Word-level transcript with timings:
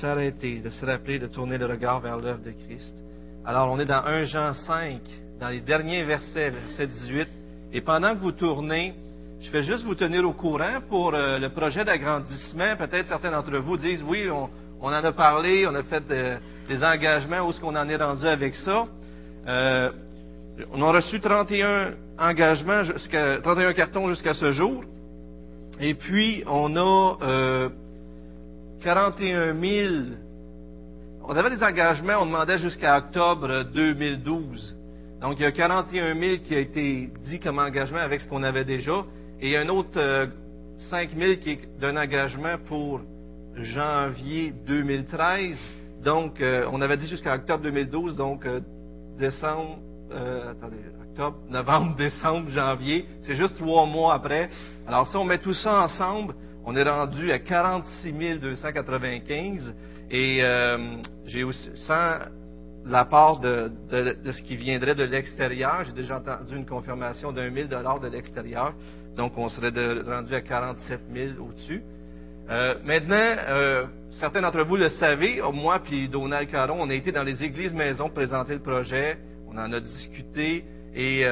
s'arrêter, 0.00 0.58
de 0.58 0.70
se 0.70 0.84
rappeler, 0.84 1.18
de 1.18 1.26
tourner 1.26 1.58
le 1.58 1.66
regard 1.66 2.00
vers 2.00 2.16
l'œuvre 2.16 2.42
de 2.44 2.52
Christ. 2.52 2.94
Alors, 3.44 3.70
on 3.70 3.78
est 3.78 3.86
dans 3.86 4.04
1 4.04 4.24
Jean 4.24 4.54
5, 4.54 5.00
dans 5.40 5.48
les 5.48 5.60
derniers 5.60 6.04
versets, 6.04 6.50
verset 6.50 6.86
18. 6.86 7.28
Et 7.72 7.80
pendant 7.80 8.14
que 8.14 8.20
vous 8.20 8.32
tournez, 8.32 8.94
je 9.40 9.50
vais 9.50 9.62
juste 9.62 9.84
vous 9.84 9.94
tenir 9.94 10.24
au 10.26 10.32
courant 10.32 10.80
pour 10.88 11.14
euh, 11.14 11.38
le 11.38 11.48
projet 11.50 11.84
d'agrandissement. 11.84 12.76
Peut-être 12.76 13.08
certains 13.08 13.30
d'entre 13.30 13.56
vous 13.58 13.76
disent, 13.76 14.02
oui, 14.02 14.28
on, 14.30 14.48
en 14.80 14.92
a 14.92 15.12
parlé, 15.12 15.66
on 15.66 15.74
a 15.74 15.82
fait 15.82 16.02
euh, 16.10 16.38
des 16.68 16.82
engagements, 16.82 17.46
où 17.46 17.50
est-ce 17.50 17.60
qu'on 17.60 17.76
en 17.76 17.88
est 17.88 17.96
rendu 17.96 18.26
avec 18.26 18.54
ça? 18.54 18.86
Euh, 19.46 19.90
on 20.72 20.82
a 20.82 20.90
reçu 20.90 21.20
31 21.20 21.92
engagements, 22.18 22.82
jusqu'à 22.82 23.38
31 23.42 23.72
cartons 23.74 24.08
jusqu'à 24.08 24.34
ce 24.34 24.52
jour. 24.52 24.82
Et 25.78 25.94
puis, 25.94 26.42
on 26.46 26.74
a 26.76 27.68
41 28.86 29.60
000. 29.60 29.94
On 31.24 31.34
avait 31.34 31.50
des 31.50 31.60
engagements, 31.64 32.18
on 32.20 32.26
demandait 32.26 32.58
jusqu'à 32.58 32.98
octobre 32.98 33.64
2012. 33.64 34.76
Donc, 35.20 35.40
il 35.40 35.42
y 35.42 35.44
a 35.44 35.50
41 35.50 36.14
000 36.14 36.36
qui 36.44 36.54
a 36.54 36.60
été 36.60 37.10
dit 37.24 37.40
comme 37.40 37.58
engagement 37.58 37.98
avec 37.98 38.20
ce 38.20 38.28
qu'on 38.28 38.44
avait 38.44 38.64
déjà. 38.64 39.04
Et 39.40 39.48
il 39.48 39.50
y 39.50 39.56
a 39.56 39.62
un 39.62 39.68
autre 39.70 40.28
5 40.88 41.10
euh, 41.10 41.18
000 41.18 41.40
qui 41.40 41.50
est 41.50 41.80
d'un 41.80 41.96
engagement 41.96 42.58
pour 42.64 43.00
janvier 43.56 44.54
2013. 44.68 45.58
Donc, 46.04 46.40
euh, 46.40 46.68
on 46.70 46.80
avait 46.80 46.96
dit 46.96 47.08
jusqu'à 47.08 47.34
octobre 47.34 47.64
2012, 47.64 48.16
donc 48.16 48.46
euh, 48.46 48.60
décembre, 49.18 49.78
attendez, 50.12 50.76
octobre, 51.10 51.38
novembre, 51.50 51.96
décembre, 51.98 52.50
janvier. 52.50 53.04
C'est 53.22 53.34
juste 53.34 53.58
trois 53.58 53.84
mois 53.84 54.14
après. 54.14 54.48
Alors, 54.86 55.08
si 55.08 55.16
on 55.16 55.24
met 55.24 55.38
tout 55.38 55.54
ça 55.54 55.82
ensemble, 55.82 56.36
on 56.66 56.74
est 56.74 56.82
rendu 56.82 57.30
à 57.30 57.38
46 57.38 58.40
295 58.40 59.74
et 60.10 60.38
euh, 60.42 60.78
j'ai 61.24 61.44
aussi, 61.44 61.70
sans 61.86 62.18
la 62.84 63.04
part 63.04 63.38
de, 63.38 63.70
ce 63.90 64.42
qui 64.42 64.56
viendrait 64.56 64.96
de 64.96 65.04
l'extérieur, 65.04 65.84
j'ai 65.86 65.92
déjà 65.92 66.18
entendu 66.18 66.56
une 66.56 66.66
confirmation 66.66 67.30
d'un 67.32 67.50
1000 67.50 67.68
dollars 67.68 68.00
de 68.00 68.08
l'extérieur, 68.08 68.74
donc 69.16 69.38
on 69.38 69.48
serait 69.48 69.72
rendu 70.04 70.34
à 70.34 70.40
47 70.40 71.00
000 71.12 71.28
au-dessus. 71.40 71.82
Euh, 72.50 72.74
maintenant, 72.84 73.16
euh, 73.48 73.86
certains 74.18 74.42
d'entre 74.42 74.62
vous 74.62 74.76
le 74.76 74.88
savez, 74.88 75.40
moi 75.52 75.78
puis 75.78 76.08
Donald 76.08 76.50
Caron, 76.50 76.78
on 76.80 76.90
a 76.90 76.94
été 76.94 77.12
dans 77.12 77.24
les 77.24 77.44
églises 77.44 77.74
maisons 77.74 78.08
présenter 78.08 78.54
le 78.54 78.60
projet, 78.60 79.18
on 79.48 79.56
en 79.56 79.72
a 79.72 79.80
discuté 79.80 80.64
et 80.94 81.24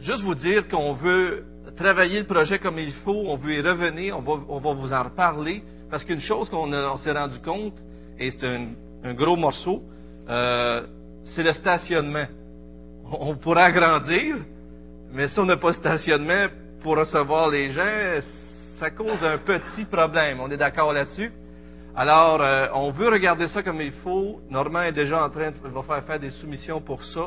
juste 0.00 0.22
vous 0.22 0.34
dire 0.34 0.68
qu'on 0.68 0.94
veut 0.94 1.44
travailler 1.76 2.20
le 2.20 2.26
projet 2.26 2.58
comme 2.58 2.78
il 2.78 2.92
faut, 2.92 3.24
on 3.26 3.36
veut 3.36 3.54
y 3.54 3.60
revenir, 3.60 4.18
on 4.18 4.22
va, 4.22 4.44
on 4.48 4.60
va 4.60 4.72
vous 4.72 4.92
en 4.92 5.02
reparler, 5.02 5.62
parce 5.90 6.04
qu'une 6.04 6.20
chose 6.20 6.48
qu'on 6.48 6.96
s'est 6.98 7.12
rendu 7.12 7.38
compte, 7.40 7.74
et 8.18 8.30
c'est 8.30 8.44
un, 8.44 9.14
gros 9.14 9.36
morceau, 9.36 9.82
euh, 10.28 10.82
c'est 11.24 11.42
le 11.42 11.52
stationnement. 11.52 12.26
On, 13.10 13.36
pourrait 13.36 13.64
agrandir, 13.64 14.36
mais 15.12 15.28
si 15.28 15.38
on 15.38 15.44
n'a 15.44 15.56
pas 15.56 15.72
de 15.72 15.76
stationnement 15.76 16.46
pour 16.82 16.96
recevoir 16.96 17.50
les 17.50 17.70
gens, 17.70 18.20
ça 18.78 18.90
cause 18.90 19.22
un 19.22 19.38
petit 19.38 19.84
problème. 19.84 20.40
On 20.40 20.50
est 20.50 20.56
d'accord 20.56 20.92
là-dessus? 20.92 21.32
Alors, 21.96 22.40
euh, 22.40 22.66
on 22.74 22.90
veut 22.90 23.08
regarder 23.08 23.46
ça 23.48 23.62
comme 23.62 23.80
il 23.80 23.92
faut. 23.92 24.40
Normand 24.50 24.82
est 24.82 24.92
déjà 24.92 25.24
en 25.24 25.30
train 25.30 25.50
de 25.50 25.68
va 25.68 25.82
faire 25.82 26.04
faire 26.04 26.18
des 26.18 26.30
soumissions 26.30 26.80
pour 26.80 27.04
ça. 27.04 27.26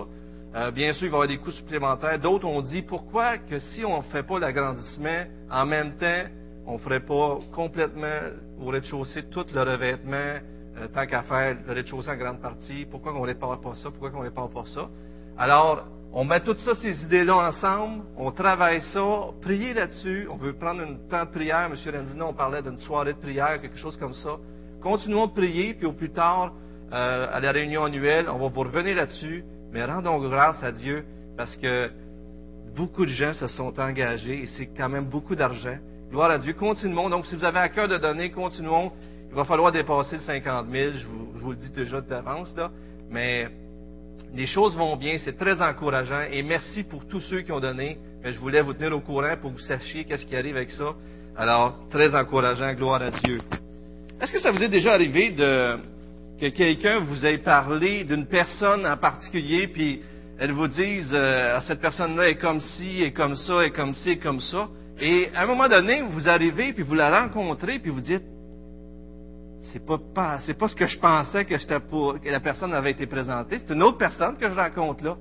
Euh, 0.56 0.72
bien 0.72 0.94
sûr, 0.94 1.08
il 1.08 1.12
va 1.12 1.18
y 1.18 1.22
avoir 1.22 1.28
des 1.28 1.38
coûts 1.38 1.52
supplémentaires. 1.52 2.20
D'autres 2.20 2.48
ont 2.48 2.62
dit 2.62 2.82
pourquoi 2.82 3.38
que 3.38 3.60
si 3.60 3.84
on 3.86 3.98
ne 3.98 4.04
fait 4.04 4.24
pas 4.24 4.40
l'agrandissement, 4.40 5.26
en 5.52 5.66
même 5.66 5.98
temps, 5.98 6.24
on 6.66 6.74
ne 6.74 6.78
ferait 6.80 7.02
pas 7.02 7.40
complètement 7.54 8.20
au 8.60 8.68
rez-de-chaussée 8.68 9.24
tout 9.30 9.46
le 9.54 9.62
revêtement, 9.62 10.40
euh, 10.78 10.88
tant 10.94 11.06
qu'à 11.06 11.24
faire 11.24 11.58
le 11.66 11.74
rez-de-chaussée 11.74 12.10
en 12.10 12.18
grande 12.18 12.42
partie? 12.42 12.86
Pourquoi 12.90 13.14
on 13.14 13.22
ne 13.22 13.28
répare 13.28 13.60
pas 13.60 13.76
ça? 13.76 13.90
Pourquoi 13.90 14.12
on 14.14 14.20
ne 14.20 14.30
répare 14.30 14.50
pas 14.50 14.64
ça? 14.74 14.90
Alors, 15.38 15.86
on 16.14 16.24
met 16.24 16.40
toutes 16.40 16.60
ces 16.82 17.04
idées-là 17.04 17.50
ensemble, 17.50 18.04
on 18.18 18.32
travaille 18.32 18.82
ça, 18.82 19.06
prier 19.42 19.74
là-dessus. 19.74 20.28
On 20.32 20.38
veut 20.38 20.54
prendre 20.54 20.82
un 20.82 20.96
temps 21.10 21.26
de 21.26 21.32
prière. 21.32 21.70
M. 21.72 21.76
Rendino, 21.94 22.28
on 22.30 22.34
parlait 22.34 22.62
d'une 22.62 22.80
soirée 22.80 23.14
de 23.14 23.20
prière, 23.20 23.62
quelque 23.62 23.78
chose 23.78 23.98
comme 23.98 24.14
ça. 24.14 24.38
Continuons 24.82 25.28
de 25.28 25.34
prier, 25.34 25.74
puis 25.74 25.86
au 25.86 25.92
plus 25.92 26.12
tard, 26.12 26.54
euh, 26.94 27.28
à 27.32 27.40
la 27.40 27.52
réunion 27.52 27.84
annuelle, 27.84 28.28
on 28.30 28.38
va 28.38 28.48
vous 28.48 28.62
revenir 28.62 28.96
là-dessus. 28.96 29.44
Mais 29.78 29.86
rendons 29.86 30.18
grâce 30.18 30.64
à 30.64 30.72
Dieu 30.72 31.06
parce 31.38 31.56
que 31.56 31.92
beaucoup 32.76 33.06
de 33.06 33.12
gens 33.12 33.34
se 33.34 33.48
sont 33.48 33.80
engagés 33.80 34.42
et 34.42 34.48
c'est 34.58 34.66
quand 34.76 34.90
même 34.90 35.06
beaucoup 35.06 35.36
d'argent. 35.36 35.78
Gloire 36.10 36.32
à 36.32 36.40
Dieu. 36.40 36.54
Continuons. 36.54 37.12
Donc, 37.12 37.28
si 37.28 37.36
vous 37.36 37.46
avez 37.46 37.60
à 37.60 37.70
cœur 37.70 37.88
de 37.88 37.98
donner, 37.98 38.32
continuons. 38.32 38.92
Il 39.30 39.36
va 39.36 39.46
falloir 39.46 39.72
dépasser 39.72 40.16
le 40.16 40.22
50 40.24 40.68
000. 40.72 40.94
Je 40.96 41.06
vous, 41.06 41.28
je 41.36 41.44
vous 41.44 41.52
le 41.52 41.58
dis 41.58 41.70
déjà 41.70 42.02
d'avance, 42.02 42.56
là. 42.58 42.72
Mais 43.12 43.50
les 44.34 44.48
choses 44.48 44.76
vont 44.76 44.96
bien. 44.96 45.16
C'est 45.24 45.38
très 45.38 45.62
encourageant. 45.62 46.24
Et 46.32 46.42
merci 46.42 46.82
pour 46.82 47.08
tous 47.08 47.22
ceux 47.22 47.42
qui 47.42 47.52
ont 47.52 47.60
donné. 47.60 48.00
Mais 48.24 48.34
je 48.34 48.40
voulais 48.40 48.64
vous 48.64 48.74
tenir 48.74 48.98
au 48.98 49.02
courant 49.02 49.36
pour 49.40 49.54
que 49.54 49.58
vous 49.60 49.64
sachiez 49.64 50.06
qu'est-ce 50.06 50.26
qui 50.26 50.36
arrive 50.36 50.56
avec 50.56 50.72
ça. 50.72 50.96
Alors, 51.36 51.78
très 51.92 52.16
encourageant. 52.16 52.74
Gloire 52.74 53.04
à 53.04 53.12
Dieu. 53.12 53.42
Est-ce 54.20 54.34
que 54.34 54.40
ça 54.40 54.52
vous 54.52 54.64
est 54.64 54.70
déjà 54.70 54.94
arrivé 54.94 55.30
de, 55.30 55.78
que 56.40 56.48
quelqu'un 56.48 57.00
vous 57.00 57.26
ait 57.26 57.40
parlé 57.40 58.04
d'une 58.04 58.28
personne 58.28 58.86
en 58.86 58.98
particulier, 58.98 59.68
puis 59.68 60.02
elle 60.40 60.52
vous 60.52 60.68
dise 60.68 61.10
euh, 61.12 61.60
cette 61.62 61.82
personne-là 61.82 62.30
est 62.30 62.36
comme 62.36 62.62
ci, 62.62 63.02
est 63.02 63.12
comme 63.12 63.36
ça, 63.36 63.66
est 63.66 63.72
comme 63.72 63.94
ci, 63.96 64.12
est 64.12 64.18
comme 64.18 64.40
ça. 64.40 64.68
Et 65.00 65.30
à 65.34 65.44
un 65.44 65.46
moment 65.48 65.68
donné, 65.68 66.04
vous 66.08 66.30
arrivez, 66.30 66.74
puis 66.74 66.84
vous 66.84 66.96
la 66.96 67.22
rencontrez, 67.22 67.80
puis 67.80 67.92
vous 67.92 68.02
dites 68.02 68.24
c'est 69.62 69.86
pas, 69.86 69.98
pas 70.14 70.40
c'est 70.42 70.58
pas 70.58 70.68
ce 70.68 70.76
que 70.76 70.86
je 70.86 70.98
pensais 71.00 71.44
que, 71.46 71.78
pour, 71.80 72.22
que 72.22 72.30
la 72.30 72.40
personne 72.40 72.74
avait 72.74 72.92
été 72.92 73.08
présentée. 73.08 73.60
C'est 73.60 73.74
une 73.74 73.84
autre 73.84 73.98
personne 73.98 74.38
que 74.38 74.48
je 74.48 74.56
rencontre 74.56 75.04
là. 75.04 75.18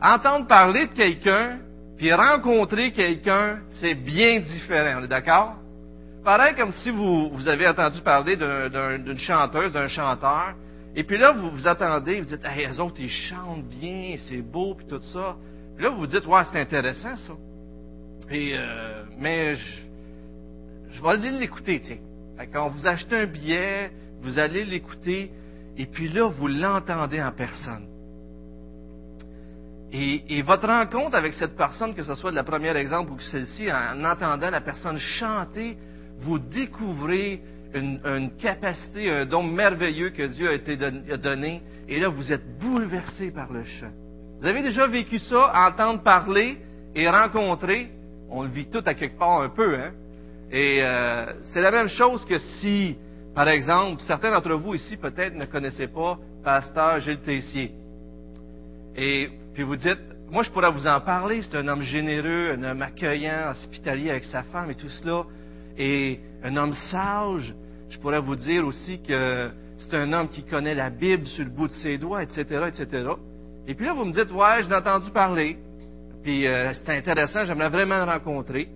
Entendre 0.00 0.46
parler 0.46 0.86
de 0.86 0.92
quelqu'un, 0.92 1.58
puis 1.96 2.12
rencontrer 2.12 2.92
quelqu'un, 2.92 3.60
c'est 3.80 3.94
bien 3.94 4.40
différent. 4.40 4.98
On 5.00 5.04
est 5.04 5.08
d'accord? 5.08 5.56
Pareil 6.26 6.56
comme 6.56 6.72
si 6.82 6.90
vous, 6.90 7.30
vous 7.30 7.46
avez 7.46 7.68
entendu 7.68 8.00
parler 8.00 8.36
d'une 8.36 9.16
chanteuse, 9.16 9.72
d'un 9.72 9.86
chanteur, 9.86 10.54
et 10.96 11.04
puis 11.04 11.18
là, 11.18 11.30
vous 11.30 11.50
vous 11.52 11.68
attendez, 11.68 12.20
vous 12.20 12.26
dites, 12.26 12.44
hey, 12.44 12.66
eux 12.66 12.80
autres, 12.80 12.96
ils 12.98 13.08
chantent 13.08 13.64
bien, 13.68 14.16
c'est 14.28 14.42
beau, 14.42 14.74
puis 14.74 14.86
tout 14.86 15.00
ça. 15.12 15.36
Là, 15.78 15.88
vous 15.90 15.98
vous 15.98 16.06
dites, 16.08 16.26
ouais, 16.26 16.42
c'est 16.50 16.58
intéressant, 16.58 17.16
ça. 17.16 17.32
Et, 18.28 18.54
euh, 18.56 19.04
mais 19.18 19.54
je, 19.54 19.82
je 20.90 21.00
vais 21.00 21.10
aller 21.10 21.30
l'écouter, 21.30 21.80
tiens. 21.80 21.98
quand 22.52 22.70
vous 22.70 22.88
achetez 22.88 23.18
un 23.18 23.26
billet, 23.26 23.92
vous 24.20 24.36
allez 24.40 24.64
l'écouter, 24.64 25.30
et 25.78 25.86
puis 25.86 26.08
là, 26.08 26.26
vous 26.26 26.48
l'entendez 26.48 27.22
en 27.22 27.30
personne. 27.30 27.86
Et, 29.92 30.42
votre 30.42 30.66
rencontre 30.66 31.14
avec 31.14 31.34
cette 31.34 31.56
personne, 31.56 31.94
que 31.94 32.02
ce 32.02 32.16
soit 32.16 32.32
de 32.32 32.36
la 32.36 32.42
première 32.42 32.76
exemple 32.76 33.12
ou 33.12 33.20
celle-ci, 33.20 33.70
en 33.70 34.04
entendant 34.04 34.50
la 34.50 34.60
personne 34.60 34.98
chanter, 34.98 35.78
vous 36.20 36.38
découvrez 36.38 37.40
une, 37.74 38.30
capacité, 38.38 39.10
un 39.10 39.26
don 39.26 39.42
merveilleux 39.42 40.10
que 40.10 40.22
Dieu 40.22 40.48
a, 40.48 40.54
été 40.54 40.76
donné, 40.76 41.62
et 41.88 41.98
là, 41.98 42.08
vous 42.08 42.32
êtes 42.32 42.58
bouleversé 42.58 43.30
par 43.30 43.52
le 43.52 43.64
chant. 43.64 43.90
Vous 44.40 44.46
avez 44.46 44.62
déjà 44.62 44.86
vécu 44.86 45.18
ça, 45.18 45.52
entendre 45.68 46.02
parler 46.02 46.58
et 46.94 47.08
rencontrer. 47.08 47.90
On 48.28 48.42
le 48.42 48.48
vit 48.48 48.66
tout 48.66 48.82
à 48.84 48.94
quelque 48.94 49.18
part 49.18 49.40
un 49.40 49.48
peu, 49.48 49.76
hein? 49.76 49.92
Et 50.50 50.78
euh, 50.80 51.32
c'est 51.52 51.60
la 51.60 51.70
même 51.70 51.88
chose 51.88 52.24
que 52.24 52.38
si, 52.38 52.96
par 53.34 53.48
exemple, 53.48 54.00
certains 54.02 54.30
d'entre 54.30 54.54
vous 54.54 54.74
ici 54.74 54.96
peut-être 54.96 55.34
ne 55.34 55.44
connaissaient 55.44 55.88
pas 55.88 56.18
Pasteur 56.44 57.00
Gilles 57.00 57.20
Tessier. 57.20 57.72
Et 58.94 59.28
puis 59.54 59.64
vous 59.64 59.76
dites, 59.76 59.98
moi 60.30 60.42
je 60.42 60.50
pourrais 60.50 60.70
vous 60.70 60.86
en 60.86 61.00
parler, 61.00 61.42
c'est 61.42 61.56
un 61.56 61.66
homme 61.66 61.82
généreux, 61.82 62.56
un 62.56 62.62
homme 62.62 62.82
accueillant, 62.82 63.50
hospitalier 63.50 64.10
avec 64.10 64.24
sa 64.24 64.44
femme 64.44 64.70
et 64.70 64.74
tout 64.74 64.88
cela 64.88 65.24
et 65.78 66.20
un 66.42 66.56
homme 66.56 66.72
sage. 66.72 67.54
Je 67.88 67.98
pourrais 67.98 68.20
vous 68.20 68.36
dire 68.36 68.66
aussi 68.66 69.00
que 69.00 69.50
c'est 69.78 69.96
un 69.96 70.12
homme 70.12 70.28
qui 70.28 70.42
connaît 70.42 70.74
la 70.74 70.90
Bible 70.90 71.26
sur 71.26 71.44
le 71.44 71.50
bout 71.50 71.68
de 71.68 71.72
ses 71.74 71.98
doigts, 71.98 72.22
etc., 72.22 72.44
etc. 72.68 73.08
Et 73.66 73.74
puis 73.74 73.86
là, 73.86 73.94
vous 73.94 74.04
me 74.04 74.12
dites, 74.12 74.32
ouais, 74.32 74.62
je 74.62 74.68
l'ai 74.68 74.76
entendu 74.76 75.10
parler, 75.10 75.56
puis 76.22 76.46
euh, 76.46 76.72
c'est 76.74 76.96
intéressant, 76.96 77.44
j'aimerais 77.44 77.68
vraiment 77.68 77.98
le 77.98 78.04
rencontrer. 78.04 78.68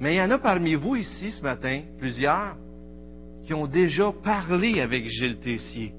Mais 0.00 0.14
il 0.14 0.18
y 0.18 0.22
en 0.22 0.30
a 0.30 0.38
parmi 0.38 0.74
vous 0.74 0.96
ici 0.96 1.30
ce 1.30 1.42
matin, 1.42 1.82
plusieurs, 1.98 2.56
qui 3.44 3.54
ont 3.54 3.66
déjà 3.66 4.12
parlé 4.22 4.80
avec 4.80 5.06
Gilles 5.06 5.38
Tessier, 5.38 5.92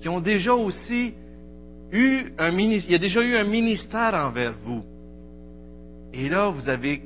qui 0.00 0.08
ont 0.08 0.20
déjà 0.20 0.54
aussi 0.54 1.14
eu 1.90 2.26
un 2.38 2.50
ministère, 2.52 2.90
il 2.90 2.92
y 2.92 2.96
a 2.96 2.98
déjà 2.98 3.22
eu 3.22 3.36
un 3.36 3.44
ministère 3.44 4.14
envers 4.14 4.54
vous. 4.64 4.84
Et 6.12 6.28
là, 6.28 6.50
vous 6.50 6.68
avez 6.68 7.02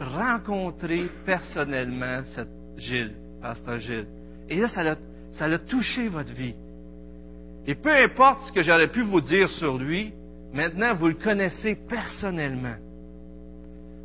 rencontrer 0.00 1.10
personnellement 1.24 2.22
cette 2.34 2.48
Gilles, 2.76 3.14
pasteur 3.40 3.78
Gilles. 3.78 4.06
Et 4.48 4.56
là, 4.56 4.68
ça 4.68 4.82
l'a, 4.82 4.96
ça 5.32 5.48
l'a 5.48 5.58
touché 5.58 6.08
votre 6.08 6.32
vie. 6.32 6.54
Et 7.66 7.74
peu 7.74 7.92
importe 7.92 8.46
ce 8.48 8.52
que 8.52 8.62
j'aurais 8.62 8.88
pu 8.88 9.02
vous 9.02 9.20
dire 9.20 9.48
sur 9.48 9.78
lui, 9.78 10.12
maintenant 10.52 10.94
vous 10.94 11.08
le 11.08 11.14
connaissez 11.14 11.76
personnellement. 11.88 12.76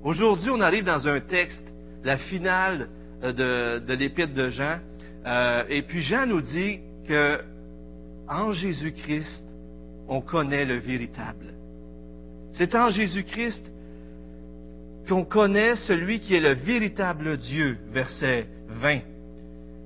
Aujourd'hui, 0.04 0.50
on 0.50 0.62
arrive 0.62 0.86
dans 0.86 1.08
un 1.08 1.20
texte, 1.20 1.64
la 2.04 2.18
finale 2.18 2.90
euh, 3.24 3.80
de, 3.80 3.86
de 3.86 3.94
l'épître 3.94 4.34
de 4.34 4.50
Jean. 4.50 4.80
Euh, 5.26 5.64
et 5.70 5.84
puis 5.84 6.02
Jean 6.02 6.26
nous 6.26 6.42
dit 6.42 6.80
que 7.08 7.40
en 8.28 8.52
Jésus-Christ, 8.54 9.44
on 10.08 10.22
connaît 10.22 10.66
le 10.66 10.78
véritable. 10.78 11.54
C'est 12.54 12.74
en 12.76 12.90
Jésus-Christ 12.90 13.71
qu'on 15.08 15.26
connaît 15.26 15.76
celui 15.76 16.20
qui 16.20 16.36
est 16.36 16.40
le 16.40 16.54
véritable 16.54 17.38
Dieu, 17.38 17.78
verset 17.92 18.48
20. 18.70 19.00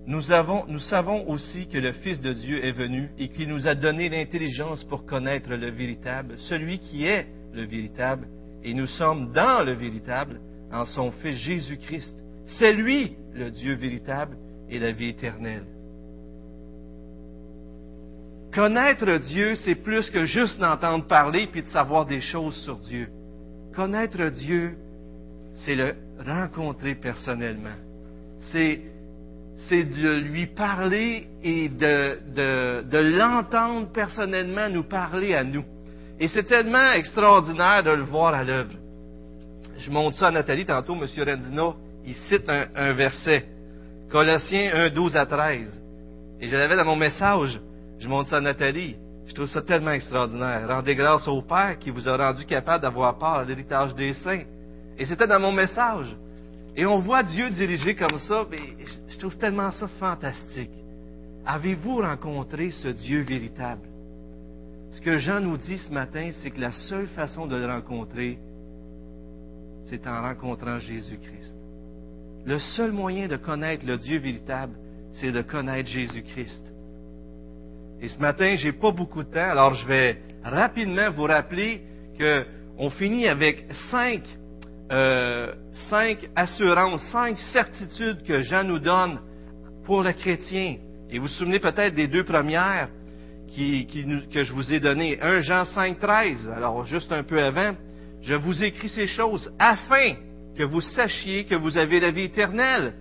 Nous, 0.07 0.31
avons, 0.31 0.65
nous 0.67 0.79
savons 0.79 1.27
aussi 1.29 1.67
que 1.67 1.79
le 1.79 1.91
Fils 1.93 2.21
de 2.21 2.31
Dieu 2.33 2.63
est 2.63 2.71
venu 2.71 3.09
et 3.17 3.29
qu'il 3.29 3.49
nous 3.49 3.67
a 3.67 3.73
donné 3.73 4.07
l'intelligence 4.09 4.83
pour 4.83 5.05
connaître 5.05 5.49
le 5.49 5.71
véritable, 5.71 6.35
celui 6.37 6.77
qui 6.77 7.05
est 7.05 7.25
le 7.53 7.63
véritable, 7.63 8.27
et 8.63 8.73
nous 8.73 8.87
sommes 8.87 9.31
dans 9.31 9.65
le 9.65 9.73
véritable 9.73 10.39
en 10.71 10.85
son 10.85 11.11
Fils 11.11 11.37
Jésus-Christ. 11.37 12.13
C'est 12.45 12.73
lui 12.73 13.15
le 13.33 13.49
Dieu 13.49 13.73
véritable 13.75 14.37
et 14.69 14.79
la 14.79 14.91
vie 14.91 15.09
éternelle. 15.09 15.65
Connaître 18.53 19.17
Dieu, 19.17 19.55
c'est 19.55 19.75
plus 19.75 20.09
que 20.09 20.25
juste 20.25 20.59
d'entendre 20.59 21.05
parler 21.07 21.47
puis 21.47 21.63
de 21.63 21.67
savoir 21.67 22.05
des 22.05 22.21
choses 22.21 22.55
sur 22.63 22.77
Dieu. 22.77 23.09
Connaître 23.75 24.29
Dieu, 24.29 24.77
c'est 25.55 25.75
le 25.75 25.95
rencontrer 26.25 26.95
personnellement. 26.95 27.75
C'est, 28.51 28.81
de 29.71 30.19
lui 30.19 30.47
parler 30.47 31.27
et 31.41 31.69
de, 31.69 32.19
de, 32.35 32.83
de 32.83 32.97
l'entendre 33.17 33.91
personnellement 33.91 34.69
nous 34.69 34.83
parler 34.83 35.33
à 35.33 35.43
nous. 35.43 35.63
Et 36.19 36.27
c'est 36.27 36.43
tellement 36.43 36.91
extraordinaire 36.91 37.83
de 37.83 37.91
le 37.91 38.03
voir 38.03 38.33
à 38.33 38.43
l'œuvre. 38.43 38.73
Je 39.77 39.89
montre 39.89 40.17
ça 40.17 40.27
à 40.27 40.31
Nathalie 40.31 40.65
tantôt, 40.65 40.95
M. 40.95 41.07
Rendino, 41.25 41.75
il 42.05 42.15
cite 42.15 42.47
un, 42.49 42.67
un 42.75 42.93
verset. 42.93 43.45
Colossiens 44.09 44.71
1, 44.73 44.89
12 44.89 45.15
à 45.17 45.25
13. 45.25 45.81
Et 46.41 46.47
je 46.47 46.55
l'avais 46.55 46.75
dans 46.75 46.85
mon 46.85 46.95
message. 46.95 47.59
Je 47.99 48.07
montre 48.07 48.29
ça 48.29 48.37
à 48.37 48.41
Nathalie. 48.41 48.95
Je 49.25 49.33
trouve 49.33 49.47
ça 49.47 49.61
tellement 49.61 49.91
extraordinaire. 49.91 50.67
Rendez 50.67 50.95
grâce 50.95 51.27
au 51.27 51.41
Père 51.41 51.77
qui 51.79 51.89
vous 51.89 52.07
a 52.07 52.15
rendu 52.15 52.45
capable 52.45 52.83
d'avoir 52.83 53.17
part 53.17 53.39
à 53.39 53.43
l'héritage 53.43 53.95
des 53.95 54.13
saints. 54.13 54.43
Et 54.97 55.05
c'était 55.05 55.27
dans 55.27 55.39
mon 55.39 55.51
message. 55.51 56.15
Et 56.75 56.85
on 56.85 56.99
voit 56.99 57.23
Dieu 57.23 57.49
diriger 57.49 57.95
comme 57.95 58.19
ça, 58.19 58.45
mais 58.49 58.59
je 59.07 59.17
trouve 59.17 59.37
tellement 59.37 59.71
ça 59.71 59.87
fantastique. 59.99 60.71
Avez-vous 61.45 61.97
rencontré 61.97 62.69
ce 62.71 62.89
Dieu 62.89 63.21
véritable? 63.21 63.87
Ce 64.91 65.01
que 65.01 65.17
Jean 65.17 65.39
nous 65.41 65.57
dit 65.57 65.77
ce 65.77 65.91
matin, 65.91 66.29
c'est 66.41 66.51
que 66.51 66.59
la 66.59 66.71
seule 66.71 67.07
façon 67.07 67.47
de 67.47 67.55
le 67.55 67.65
rencontrer, 67.65 68.39
c'est 69.85 70.07
en 70.07 70.21
rencontrant 70.21 70.79
Jésus-Christ. 70.79 71.53
Le 72.45 72.59
seul 72.59 72.91
moyen 72.91 73.27
de 73.27 73.35
connaître 73.37 73.85
le 73.85 73.97
Dieu 73.97 74.19
véritable, 74.19 74.73
c'est 75.13 75.31
de 75.31 75.41
connaître 75.41 75.89
Jésus-Christ. 75.89 76.73
Et 78.01 78.07
ce 78.07 78.19
matin, 78.19 78.55
j'ai 78.55 78.73
pas 78.73 78.91
beaucoup 78.91 79.23
de 79.23 79.29
temps, 79.29 79.49
alors 79.49 79.73
je 79.73 79.87
vais 79.87 80.17
rapidement 80.43 81.11
vous 81.11 81.23
rappeler 81.23 81.81
que 82.17 82.45
on 82.77 82.89
finit 82.89 83.27
avec 83.27 83.65
cinq, 83.89 84.23
euh, 84.91 85.53
cinq 85.89 86.29
assurances, 86.35 87.03
cinq 87.11 87.39
certitudes 87.51 88.23
que 88.23 88.43
Jean 88.43 88.63
nous 88.63 88.79
donne 88.79 89.19
pour 89.85 90.03
le 90.03 90.13
chrétien. 90.13 90.77
Et 91.09 91.17
vous 91.17 91.25
vous 91.25 91.33
souvenez 91.33 91.59
peut-être 91.59 91.95
des 91.95 92.07
deux 92.07 92.23
premières 92.23 92.89
que 93.55 94.43
je 94.43 94.53
vous 94.53 94.71
ai 94.73 94.79
données. 94.79 95.17
1 95.21 95.41
Jean 95.41 95.65
5, 95.65 95.99
13. 95.99 96.51
Alors, 96.55 96.83
juste 96.83 97.11
un 97.11 97.23
peu 97.23 97.41
avant, 97.41 97.73
je 98.21 98.33
vous 98.33 98.63
écris 98.63 98.89
ces 98.89 99.07
choses 99.07 99.51
afin 99.59 100.15
que 100.57 100.63
vous 100.63 100.81
sachiez 100.81 101.45
que 101.45 101.55
vous 101.55 101.77
avez 101.77 101.99
la 101.99 102.11
vie 102.11 102.23
éternelle. 102.23 102.93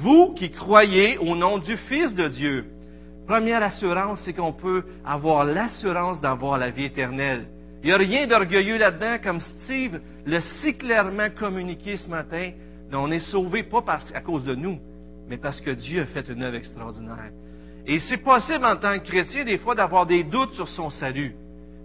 Vous 0.00 0.34
qui 0.34 0.50
croyez 0.50 1.18
au 1.18 1.36
nom 1.36 1.58
du 1.58 1.76
Fils 1.76 2.14
de 2.14 2.28
Dieu. 2.28 2.64
Première 3.26 3.62
assurance, 3.62 4.20
c'est 4.24 4.32
qu'on 4.32 4.52
peut 4.52 4.84
avoir 5.04 5.44
l'assurance 5.44 6.20
d'avoir 6.20 6.58
la 6.58 6.70
vie 6.70 6.84
éternelle. 6.84 7.46
Il 7.82 7.86
n'y 7.86 7.92
a 7.92 7.96
rien 7.96 8.26
d'orgueilleux 8.28 8.78
là-dedans, 8.78 9.16
comme 9.22 9.40
Steve 9.40 10.00
le 10.24 10.40
si 10.40 10.74
clairement 10.76 11.30
communiqué 11.30 11.96
ce 11.96 12.08
matin. 12.08 12.52
On 12.92 13.10
est 13.10 13.20
sauvé 13.30 13.64
pas 13.64 13.82
à 14.14 14.20
cause 14.20 14.44
de 14.44 14.54
nous, 14.54 14.78
mais 15.28 15.38
parce 15.38 15.60
que 15.60 15.70
Dieu 15.70 16.02
a 16.02 16.06
fait 16.06 16.28
une 16.28 16.42
œuvre 16.42 16.56
extraordinaire. 16.56 17.30
Et 17.86 17.98
c'est 17.98 18.18
possible 18.18 18.64
en 18.64 18.76
tant 18.76 18.98
que 18.98 19.04
chrétien 19.04 19.44
des 19.44 19.58
fois 19.58 19.74
d'avoir 19.74 20.06
des 20.06 20.22
doutes 20.22 20.52
sur 20.52 20.68
son 20.68 20.90
salut. 20.90 21.34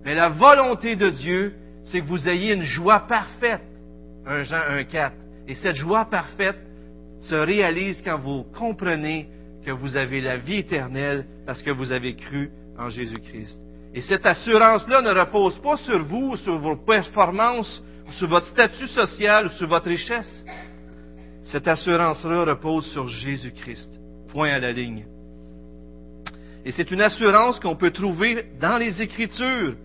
Mais 0.06 0.14
la 0.14 0.30
volonté 0.30 0.96
de 0.96 1.10
Dieu, 1.10 1.56
c'est 1.86 2.02
que 2.02 2.06
vous 2.06 2.30
ayez 2.30 2.54
une 2.54 2.64
joie 2.64 3.00
parfaite. 3.08 3.62
1 4.28 4.44
Jean 4.44 4.58
1,4. 4.58 5.12
Et 5.48 5.56
cette 5.56 5.76
joie 5.76 6.06
parfaite 6.06 6.60
se 7.22 7.36
réalise 7.36 8.04
quand 8.04 8.20
vous 8.20 8.44
comprenez 8.56 9.30
que 9.66 9.72
vous 9.72 9.96
avez 9.96 10.22
la 10.22 10.38
vie 10.38 10.58
éternelle 10.58 11.26
parce 11.46 11.64
que 11.64 11.72
vous 11.72 11.92
avez 11.92 12.16
cru 12.16 12.52
en 12.78 12.90
Jésus-Christ. 12.90 13.60
Et 13.94 14.02
cette 14.02 14.26
assurance-là 14.26 15.02
ne 15.02 15.18
repose 15.18 15.58
pas 15.60 15.78
sur 15.78 16.04
vous, 16.06 16.38
sur 16.38 16.58
vos 16.58 16.76
performances, 16.76 17.82
sur 18.12 18.28
votre 18.28 18.48
statut 18.48 18.88
social 18.88 19.50
sur 19.52 19.68
votre 19.68 19.90
richesse. 19.90 20.46
Cette 21.44 21.68
assurance-là 21.68 22.46
repose 22.46 22.86
sur 22.92 23.08
Jésus-Christ. 23.08 24.00
Point 24.30 24.50
à 24.50 24.60
la 24.60 24.72
ligne. 24.72 25.06
Et 26.66 26.72
c'est 26.72 26.92
une 26.92 27.02
assurance 27.02 27.60
qu'on 27.60 27.76
peut 27.76 27.92
trouver 27.92 28.46
dans 28.60 28.78
les 28.78 29.02
Écritures. 29.02 29.76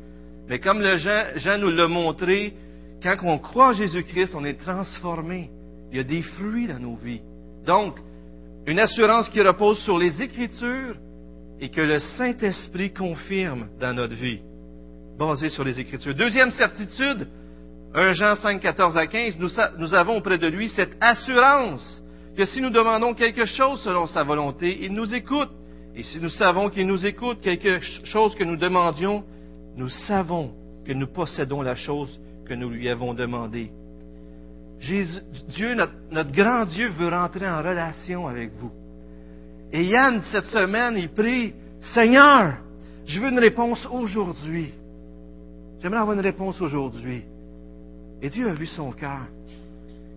Mais 0.49 0.59
comme 0.59 0.81
le 0.81 0.97
Jean, 0.97 1.27
Jean 1.37 1.59
nous 1.59 1.71
l'a 1.71 1.87
montré, 1.87 2.55
quand 3.03 3.17
on 3.23 3.39
croit 3.39 3.69
en 3.69 3.73
Jésus-Christ, 3.73 4.35
on 4.35 4.45
est 4.45 4.61
transformé. 4.61 5.51
Il 5.91 5.99
y 5.99 6.01
a 6.01 6.05
des 6.05 6.23
fruits 6.23 6.67
dans 6.67 6.81
nos 6.81 6.97
vies. 6.97 7.21
Donc, 7.65 7.99
une 8.67 8.79
assurance 8.79 9.29
qui 9.29 9.41
repose 9.41 9.79
sur 9.81 9.99
les 9.99 10.21
Écritures 10.23 10.97
et 11.63 11.69
que 11.69 11.81
le 11.81 12.01
Saint-Esprit 12.01 12.93
confirme 12.93 13.69
dans 13.81 13.95
notre 13.95 14.17
vie, 14.17 14.41
basée 15.17 15.49
sur 15.49 15.63
les 15.63 15.79
Écritures. 15.79 16.13
Deuxième 16.13 16.51
certitude, 16.51 17.29
1 17.95 18.13
Jean 18.15 18.35
5, 18.35 18.61
14 18.61 18.97
à 18.97 19.07
15, 19.07 19.39
nous, 19.39 19.49
nous 19.79 19.95
avons 19.95 20.17
auprès 20.17 20.39
de 20.39 20.49
lui 20.49 20.69
cette 20.69 20.97
assurance 21.01 22.03
que 22.37 22.45
si 22.47 22.61
nous 22.61 22.71
demandons 22.71 23.15
quelque 23.15 23.45
chose 23.45 23.81
selon 23.83 24.09
sa 24.09 24.25
volonté, 24.25 24.77
il 24.83 24.93
nous 24.93 25.15
écoute. 25.15 25.51
Et 25.95 26.03
si 26.03 26.19
nous 26.19 26.31
savons 26.31 26.69
qu'il 26.69 26.89
nous 26.89 27.07
écoute, 27.07 27.41
quelque 27.41 27.79
chose 28.05 28.35
que 28.35 28.43
nous 28.43 28.57
demandions, 28.57 29.23
nous 29.77 29.89
savons 29.89 30.53
que 30.85 30.93
nous 30.93 31.07
possédons 31.07 31.63
la 31.63 31.77
chose 31.77 32.19
que 32.45 32.55
nous 32.55 32.71
lui 32.71 32.89
avons 32.89 33.15
demandée. 33.15 33.71
Dieu, 34.81 35.75
notre, 35.75 36.33
grand 36.33 36.65
Dieu, 36.65 36.89
veut 36.89 37.09
rentrer 37.09 37.49
en 37.49 37.59
relation 37.59 38.27
avec 38.27 38.51
vous. 38.59 38.73
Et 39.73 39.85
Yann, 39.85 40.21
cette 40.31 40.47
semaine, 40.47 40.97
il 40.97 41.09
prie, 41.09 41.55
Seigneur, 41.95 42.59
je 43.07 43.19
veux 43.19 43.31
une 43.31 43.39
réponse 43.39 43.89
aujourd'hui. 43.91 44.73
J'aimerais 45.81 46.01
avoir 46.01 46.15
une 46.15 46.23
réponse 46.23 46.61
aujourd'hui. 46.61 47.25
Et 48.21 48.29
Dieu 48.29 48.49
a 48.49 48.53
vu 48.53 48.67
son 48.67 48.93
cœur. 48.93 49.27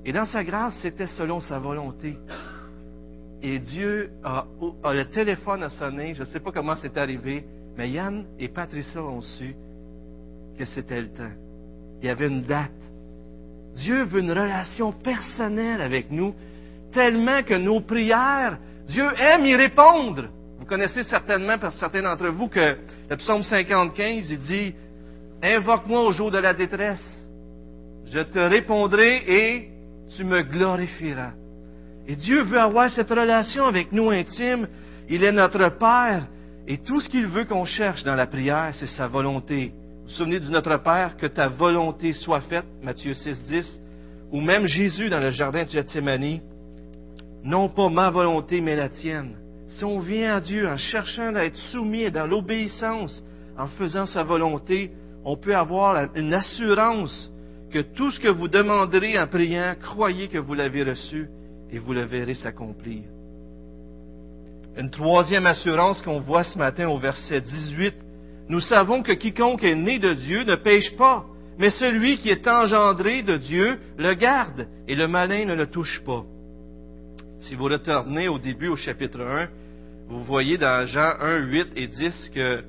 Et 0.04 0.12
dans 0.12 0.26
sa 0.26 0.44
grâce, 0.44 0.78
c'était 0.82 1.08
selon 1.08 1.40
sa 1.40 1.58
volonté. 1.58 2.18
Et 3.42 3.60
Dieu 3.60 4.12
a, 4.24 4.46
a 4.84 4.94
le 4.94 5.06
téléphone 5.06 5.64
a 5.64 5.70
sonné, 5.70 6.14
je 6.14 6.22
ne 6.22 6.26
sais 6.28 6.40
pas 6.40 6.52
comment 6.52 6.76
c'est 6.82 6.98
arrivé, 6.98 7.46
mais 7.78 7.90
Yann 7.90 8.26
et 8.38 8.48
Patricia 8.48 9.02
ont 9.02 9.22
su 9.22 9.56
que 10.58 10.66
c'était 10.66 11.02
le 11.02 11.10
temps. 11.10 11.34
Il 12.02 12.08
y 12.08 12.10
avait 12.10 12.28
une 12.28 12.44
date. 12.44 12.72
Dieu 13.76 14.04
veut 14.04 14.22
une 14.22 14.32
relation 14.32 14.92
personnelle 14.92 15.82
avec 15.82 16.12
nous, 16.12 16.34
tellement 16.92 17.44
que 17.44 17.56
nos 17.56 17.82
prières, 17.82 18.58
Dieu 18.88 19.06
aime 19.18 19.46
y 19.46 19.56
répondre. 19.56 20.28
Vous 20.60 20.66
connaissez 20.66 21.04
certainement, 21.04 21.58
pour 21.58 21.74
certains 21.74 22.02
d'entre 22.02 22.28
vous, 22.28 22.48
que 22.48 22.78
le 23.10 23.18
psaume 23.18 23.44
55, 23.44 23.98
il 24.30 24.40
dit, 24.40 24.74
Invoque-moi 25.44 26.02
au 26.02 26.12
jour 26.12 26.32
de 26.32 26.38
la 26.38 26.54
détresse, 26.54 27.28
je 28.12 28.20
te 28.20 28.40
répondrai 28.40 29.24
et 29.28 29.70
tu 30.16 30.24
me 30.24 30.42
glorifieras. 30.42 31.34
Et 32.08 32.16
Dieu 32.16 32.44
veut 32.44 32.60
avoir 32.60 32.90
cette 32.90 33.10
relation 33.10 33.66
avec 33.66 33.92
nous 33.92 34.10
intime. 34.10 34.68
Il 35.10 35.24
est 35.24 35.32
notre 35.32 35.70
Père. 35.78 36.28
Et 36.68 36.78
tout 36.78 37.00
ce 37.00 37.10
qu'il 37.10 37.28
veut 37.28 37.46
qu'on 37.46 37.66
cherche 37.66 38.04
dans 38.04 38.16
la 38.16 38.28
prière, 38.28 38.70
c'est 38.74 38.88
sa 38.88 39.08
volonté. 39.08 39.72
Vous 39.76 40.04
vous 40.06 40.10
souvenez 40.10 40.40
du 40.40 40.50
Notre 40.50 40.78
Père, 40.78 41.18
que 41.18 41.28
ta 41.28 41.48
volonté 41.48 42.14
soit 42.14 42.42
faite, 42.42 42.66
Matthieu 42.84 43.14
6, 43.14 43.44
10, 43.44 43.80
ou 44.32 44.42
même 44.42 44.66
Jésus 44.66 45.10
dans 45.10 45.20
le 45.20 45.32
jardin 45.32 45.64
de 45.64 45.70
Gethsemane, 45.70 46.40
non 47.46 47.70
pas 47.70 47.90
ma 47.90 48.10
volonté, 48.10 48.60
mais 48.60 48.76
la 48.76 48.90
tienne. 48.90 49.36
Si 49.68 49.84
on 49.84 50.00
vient 50.00 50.36
à 50.36 50.42
Dieu 50.42 50.68
en 50.68 50.78
cherchant 50.78 51.36
à 51.36 51.44
être 51.44 51.58
soumis 51.72 52.10
dans 52.12 52.26
l'obéissance, 52.26 53.24
en 53.58 53.68
faisant 53.68 54.06
sa 54.06 54.24
volonté, 54.24 54.92
on 55.24 55.38
peut 55.38 55.56
avoir 55.56 56.10
une 56.16 56.34
assurance 56.34 57.32
que 57.72 57.80
tout 57.80 58.12
ce 58.12 58.20
que 58.20 58.28
vous 58.28 58.48
demanderez 58.48 59.18
en 59.20 59.28
priant, 59.28 59.76
croyez 59.82 60.28
que 60.28 60.38
vous 60.38 60.54
l'avez 60.54 60.84
reçu 60.84 61.28
et 61.72 61.80
vous 61.80 61.94
le 61.94 62.04
verrez 62.04 62.34
s'accomplir. 62.34 63.04
Une 64.78 64.90
troisième 64.90 65.46
assurance 65.46 66.02
qu'on 66.02 66.20
voit 66.20 66.44
ce 66.44 66.58
matin 66.58 66.90
au 66.90 66.98
verset 66.98 67.42
18 67.42 67.96
nous 68.48 68.60
savons 68.60 69.02
que 69.02 69.12
quiconque 69.12 69.64
est 69.64 69.76
né 69.76 69.98
de 69.98 70.14
Dieu 70.14 70.44
ne 70.44 70.56
pêche 70.56 70.96
pas, 70.98 71.26
mais 71.58 71.72
celui 71.72 72.18
qui 72.18 72.30
est 72.30 72.48
engendré 72.48 73.24
de 73.24 73.38
Dieu 73.38 73.80
le 73.98 74.14
garde, 74.14 74.68
et 74.88 74.96
le 74.96 75.08
malin 75.08 75.46
ne 75.46 75.56
le 75.56 75.68
touche 75.68 76.02
pas. 76.06 76.24
Si 77.40 77.56
vous 77.56 77.66
retournez 77.66 78.28
au 78.28 78.40
début 78.40 78.70
au 78.70 78.76
chapitre 78.76 79.22
1, 79.22 79.48
vous 80.08 80.24
voyez 80.24 80.58
dans 80.58 80.86
Jean 80.86 81.14
1, 81.20 81.38
8 81.38 81.68
et 81.76 81.88
10 81.88 82.32
que 82.34 82.64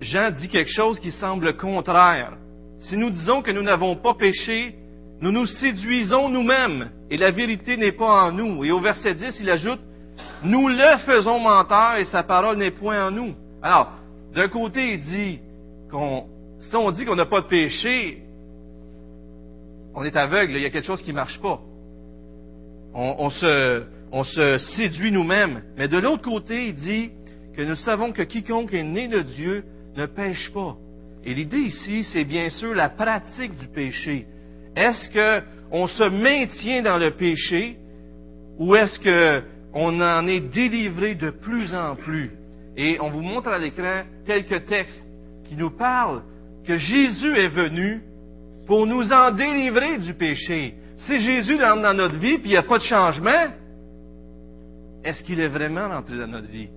Jean 0.00 0.30
dit 0.30 0.48
quelque 0.48 0.70
chose 0.70 1.00
qui 1.00 1.10
semble 1.10 1.56
contraire. 1.56 2.36
Si 2.78 2.96
nous 2.96 3.10
disons 3.10 3.42
que 3.42 3.50
nous 3.50 3.62
n'avons 3.62 3.96
pas 3.96 4.14
péché, 4.14 4.74
nous 5.20 5.32
nous 5.32 5.46
séduisons 5.46 6.28
nous-mêmes 6.28 6.90
et 7.10 7.16
la 7.16 7.30
vérité 7.30 7.76
n'est 7.76 7.92
pas 7.92 8.24
en 8.24 8.32
nous. 8.32 8.64
Et 8.64 8.70
au 8.70 8.80
verset 8.80 9.14
10, 9.14 9.40
il 9.40 9.50
ajoute, 9.50 9.80
nous 10.42 10.68
le 10.68 10.98
faisons 10.98 11.38
menteur 11.38 11.96
et 11.96 12.04
sa 12.04 12.22
parole 12.22 12.58
n'est 12.58 12.70
point 12.70 13.08
en 13.08 13.10
nous. 13.10 13.34
Alors, 13.62 13.92
d'un 14.34 14.48
côté, 14.48 14.94
il 14.94 15.00
dit 15.00 15.40
qu'on, 15.90 16.26
si 16.60 16.74
on 16.76 16.90
dit 16.90 17.04
qu'on 17.04 17.16
n'a 17.16 17.26
pas 17.26 17.40
de 17.40 17.48
péché, 17.48 18.22
on 19.94 20.04
est 20.04 20.16
aveugle, 20.16 20.56
il 20.56 20.62
y 20.62 20.66
a 20.66 20.70
quelque 20.70 20.86
chose 20.86 21.02
qui 21.02 21.10
ne 21.10 21.16
marche 21.16 21.40
pas. 21.40 21.60
On, 22.94 23.30
se, 23.30 23.84
se 24.24 24.58
séduit 24.58 25.12
nous-mêmes. 25.12 25.62
Mais 25.76 25.88
de 25.88 25.98
l'autre 25.98 26.22
côté, 26.22 26.68
il 26.68 26.74
dit 26.74 27.10
que 27.56 27.62
nous 27.62 27.76
savons 27.76 28.12
que 28.12 28.22
quiconque 28.22 28.74
est 28.74 28.82
né 28.82 29.08
de 29.08 29.20
Dieu 29.20 29.64
ne 29.96 30.06
pêche 30.06 30.50
pas. 30.52 30.76
Et 31.24 31.34
l'idée 31.34 31.58
ici, 31.58 32.04
c'est 32.04 32.24
bien 32.24 32.50
sûr 32.50 32.74
la 32.74 32.88
pratique 32.88 33.54
du 33.56 33.66
péché. 33.68 34.26
Est-ce 34.74 35.10
qu'on 35.70 35.86
se 35.86 36.04
maintient 36.04 36.82
dans 36.82 36.98
le 36.98 37.10
péché 37.10 37.76
ou 38.58 38.74
est-ce 38.74 38.98
qu'on 39.00 40.00
en 40.00 40.26
est 40.26 40.40
délivré 40.40 41.14
de 41.14 41.30
plus 41.30 41.74
en 41.74 41.96
plus? 41.96 42.30
Et 42.76 42.98
on 43.00 43.10
vous 43.10 43.22
montre 43.22 43.48
à 43.48 43.58
l'écran 43.58 44.02
quelques 44.26 44.64
textes 44.66 45.02
qui 45.48 45.56
nous 45.56 45.70
parlent 45.70 46.22
que 46.64 46.78
Jésus 46.78 47.36
est 47.36 47.48
venu 47.48 48.00
pour 48.66 48.86
nous 48.86 49.12
en 49.12 49.32
délivrer 49.32 49.98
du 49.98 50.14
péché. 50.14 50.74
Si 51.06 51.20
Jésus 51.20 51.62
entre 51.64 51.82
dans 51.82 51.94
notre 51.94 52.16
vie 52.16 52.38
puis 52.38 52.50
il 52.50 52.52
n'y 52.52 52.56
a 52.56 52.62
pas 52.62 52.78
de 52.78 52.82
changement, 52.82 53.46
est-ce 55.02 55.22
qu'il 55.22 55.40
est 55.40 55.48
vraiment 55.48 55.86
entré 55.86 56.18
dans 56.18 56.26
notre 56.26 56.48
vie? 56.48 56.68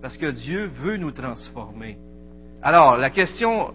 Parce 0.00 0.16
que 0.16 0.30
Dieu 0.30 0.70
veut 0.82 0.96
nous 0.96 1.10
transformer. 1.10 1.96
Alors, 2.62 2.96
la 2.96 3.10
question, 3.10 3.74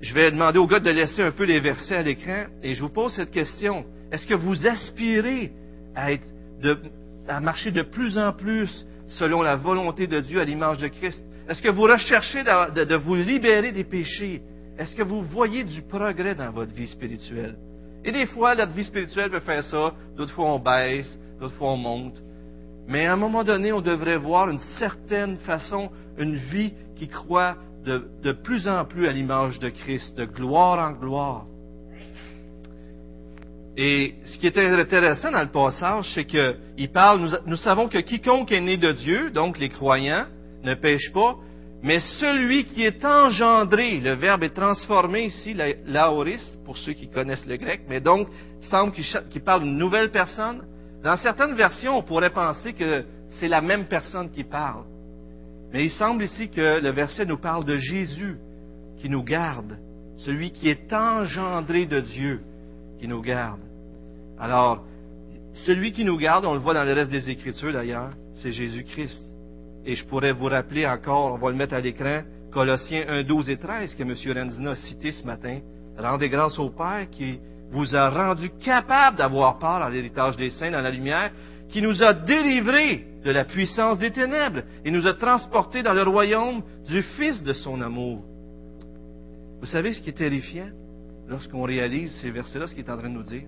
je 0.00 0.14
vais 0.14 0.30
demander 0.30 0.58
au 0.58 0.66
gars 0.66 0.80
de 0.80 0.90
laisser 0.90 1.22
un 1.22 1.32
peu 1.32 1.44
les 1.44 1.60
versets 1.60 1.96
à 1.96 2.02
l'écran 2.02 2.44
et 2.62 2.74
je 2.74 2.82
vous 2.82 2.88
pose 2.88 3.12
cette 3.14 3.30
question. 3.30 3.84
Est-ce 4.10 4.26
que 4.26 4.34
vous 4.34 4.66
aspirez 4.66 5.52
à 5.94 7.40
marcher 7.40 7.70
de 7.70 7.82
plus 7.82 8.18
en 8.18 8.32
plus 8.32 8.86
selon 9.06 9.42
la 9.42 9.56
volonté 9.56 10.06
de 10.06 10.20
Dieu 10.20 10.40
à 10.40 10.44
l'image 10.44 10.78
de 10.78 10.88
Christ? 10.88 11.22
Est-ce 11.48 11.60
que 11.60 11.68
vous 11.68 11.82
recherchez 11.82 12.42
de, 12.42 12.96
vous 12.96 13.16
libérer 13.16 13.72
des 13.72 13.84
péchés? 13.84 14.40
Est-ce 14.78 14.96
que 14.96 15.02
vous 15.02 15.20
voyez 15.20 15.64
du 15.64 15.82
progrès 15.82 16.34
dans 16.34 16.50
votre 16.52 16.72
vie 16.72 16.86
spirituelle? 16.86 17.56
Et 18.04 18.12
des 18.12 18.26
fois, 18.26 18.54
notre 18.54 18.72
vie 18.72 18.84
spirituelle 18.84 19.30
peut 19.30 19.40
faire 19.40 19.64
ça, 19.64 19.92
d'autres 20.16 20.32
fois 20.32 20.52
on 20.52 20.58
baisse, 20.58 21.18
d'autres 21.40 21.54
fois 21.54 21.72
on 21.72 21.76
monte. 21.76 22.16
Mais 22.88 23.06
à 23.06 23.12
un 23.12 23.16
moment 23.16 23.44
donné, 23.44 23.72
on 23.72 23.80
devrait 23.80 24.16
voir 24.16 24.48
une 24.48 24.58
certaine 24.78 25.36
façon, 25.38 25.90
une 26.18 26.36
vie 26.36 26.72
qui 26.96 27.08
croit 27.08 27.56
de, 27.84 28.32
plus 28.32 28.68
en 28.68 28.84
plus 28.84 29.06
à 29.06 29.12
l'image 29.12 29.58
de 29.58 29.68
Christ, 29.68 30.16
de 30.16 30.24
gloire 30.24 30.78
en 30.78 30.92
gloire. 30.92 31.46
Et 33.76 34.14
ce 34.26 34.38
qui 34.38 34.46
est 34.46 34.58
intéressant 34.58 35.30
dans 35.30 35.40
le 35.40 35.48
passage, 35.48 36.10
c'est 36.14 36.24
qu'il 36.24 36.90
parle, 36.92 37.20
nous, 37.20 37.30
nous, 37.46 37.56
savons 37.56 37.88
que 37.88 37.98
quiconque 37.98 38.52
est 38.52 38.60
né 38.60 38.76
de 38.76 38.92
Dieu, 38.92 39.30
donc 39.30 39.58
les 39.58 39.68
croyants, 39.68 40.26
ne 40.64 40.74
pêche 40.74 41.10
pas, 41.12 41.36
mais 41.82 41.98
celui 41.98 42.64
qui 42.64 42.82
est 42.82 43.04
engendré, 43.04 44.00
le 44.00 44.12
verbe 44.12 44.42
est 44.42 44.54
transformé 44.54 45.24
ici, 45.24 45.56
laoris, 45.86 46.58
pour 46.64 46.76
ceux 46.76 46.92
qui 46.92 47.08
connaissent 47.08 47.46
le 47.46 47.56
grec, 47.56 47.82
mais 47.88 48.00
donc, 48.00 48.28
semble 48.60 48.92
qu'il 48.92 49.42
parle 49.42 49.62
d'une 49.62 49.78
nouvelle 49.78 50.10
personne. 50.10 50.62
Dans 51.02 51.16
certaines 51.16 51.54
versions, 51.54 51.96
on 51.96 52.02
pourrait 52.02 52.30
penser 52.30 52.74
que 52.74 53.04
c'est 53.30 53.48
la 53.48 53.62
même 53.62 53.86
personne 53.86 54.30
qui 54.30 54.44
parle. 54.44 54.84
Mais 55.72 55.84
il 55.84 55.90
semble 55.90 56.24
ici 56.24 56.50
que 56.50 56.80
le 56.80 56.90
verset 56.90 57.24
nous 57.24 57.38
parle 57.38 57.64
de 57.64 57.76
Jésus 57.76 58.36
qui 59.00 59.08
nous 59.08 59.22
garde, 59.22 59.78
celui 60.18 60.50
qui 60.50 60.68
est 60.68 60.92
engendré 60.92 61.86
de 61.86 62.00
Dieu 62.00 62.40
qui 62.98 63.08
nous 63.08 63.22
garde. 63.22 63.60
Alors, 64.38 64.84
celui 65.54 65.92
qui 65.92 66.04
nous 66.04 66.18
garde, 66.18 66.44
on 66.44 66.54
le 66.54 66.60
voit 66.60 66.74
dans 66.74 66.84
le 66.84 66.92
reste 66.92 67.10
des 67.10 67.30
Écritures 67.30 67.72
d'ailleurs, 67.72 68.10
c'est 68.34 68.52
Jésus-Christ. 68.52 69.29
Et 69.84 69.94
je 69.94 70.04
pourrais 70.04 70.32
vous 70.32 70.46
rappeler 70.46 70.86
encore, 70.86 71.34
on 71.34 71.38
va 71.38 71.50
le 71.50 71.56
mettre 71.56 71.74
à 71.74 71.80
l'écran, 71.80 72.22
Colossiens 72.50 73.04
1, 73.08 73.22
12 73.22 73.50
et 73.50 73.56
13 73.56 73.94
que 73.94 74.02
M. 74.02 74.14
Renzina 74.36 74.70
a 74.72 74.74
cité 74.74 75.12
ce 75.12 75.24
matin. 75.24 75.60
Rendez 75.98 76.28
grâce 76.28 76.58
au 76.58 76.70
Père 76.70 77.08
qui 77.10 77.38
vous 77.70 77.94
a 77.94 78.10
rendu 78.10 78.50
capable 78.62 79.16
d'avoir 79.16 79.58
part 79.58 79.82
à 79.82 79.90
l'héritage 79.90 80.36
des 80.36 80.50
saints 80.50 80.70
dans 80.70 80.82
la 80.82 80.90
lumière, 80.90 81.30
qui 81.68 81.80
nous 81.80 82.02
a 82.02 82.12
délivrés 82.12 83.06
de 83.24 83.30
la 83.30 83.44
puissance 83.44 83.98
des 83.98 84.10
ténèbres 84.10 84.62
et 84.84 84.90
nous 84.90 85.06
a 85.06 85.14
transportés 85.14 85.82
dans 85.82 85.94
le 85.94 86.02
royaume 86.02 86.62
du 86.86 87.02
Fils 87.02 87.42
de 87.44 87.52
son 87.52 87.80
amour. 87.80 88.24
Vous 89.60 89.66
savez 89.66 89.92
ce 89.92 90.00
qui 90.00 90.10
est 90.10 90.14
terrifiant 90.14 90.70
lorsqu'on 91.28 91.62
réalise 91.62 92.12
ces 92.16 92.30
versets-là, 92.30 92.66
ce 92.66 92.74
qu'il 92.74 92.84
est 92.84 92.90
en 92.90 92.98
train 92.98 93.08
de 93.08 93.14
nous 93.14 93.22
dire? 93.22 93.44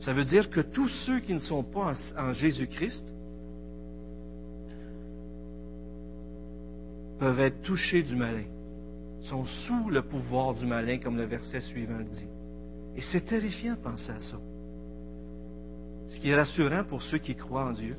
Ça 0.00 0.12
veut 0.12 0.24
dire 0.24 0.48
que 0.48 0.60
tous 0.60 0.88
ceux 1.06 1.20
qui 1.20 1.34
ne 1.34 1.40
sont 1.40 1.62
pas 1.62 1.92
en, 2.16 2.32
Jésus-Christ 2.32 3.04
peuvent 7.18 7.40
être 7.40 7.62
touchés 7.62 8.02
du 8.02 8.16
malin, 8.16 8.44
sont 9.22 9.44
sous 9.44 9.90
le 9.90 10.02
pouvoir 10.02 10.54
du 10.54 10.66
malin, 10.66 10.98
comme 10.98 11.16
le 11.16 11.24
verset 11.24 11.60
suivant 11.60 11.98
le 11.98 12.04
dit. 12.04 12.28
Et 12.96 13.00
c'est 13.00 13.24
terrifiant 13.24 13.74
de 13.74 13.80
penser 13.80 14.10
à 14.10 14.20
ça. 14.20 14.36
Ce 16.08 16.20
qui 16.20 16.30
est 16.30 16.36
rassurant 16.36 16.84
pour 16.84 17.02
ceux 17.02 17.18
qui 17.18 17.34
croient 17.34 17.66
en 17.66 17.72
Dieu, 17.72 17.96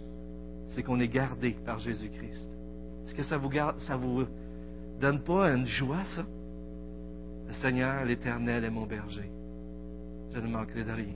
c'est 0.69 0.84
qu'on 0.84 1.00
est 1.00 1.07
gardé 1.07 1.55
par 1.65 1.79
Jésus-Christ. 1.79 2.48
Est-ce 3.05 3.15
que 3.15 3.24
ça 3.24 3.38
vous, 3.38 3.50
garde, 3.50 3.79
ça 3.81 3.98
vous 3.98 4.25
donne 5.00 5.22
pas 5.22 5.51
une 5.51 5.67
joie, 5.67 6.03
ça? 6.15 6.25
Le 7.48 7.53
Seigneur, 7.53 8.05
l'Éternel 8.05 8.63
est 8.63 8.69
mon 8.69 8.86
berger. 8.86 9.29
Je 10.34 10.39
ne 10.39 10.48
manquerai 10.48 10.84
de 10.84 10.91
rien. 10.91 11.13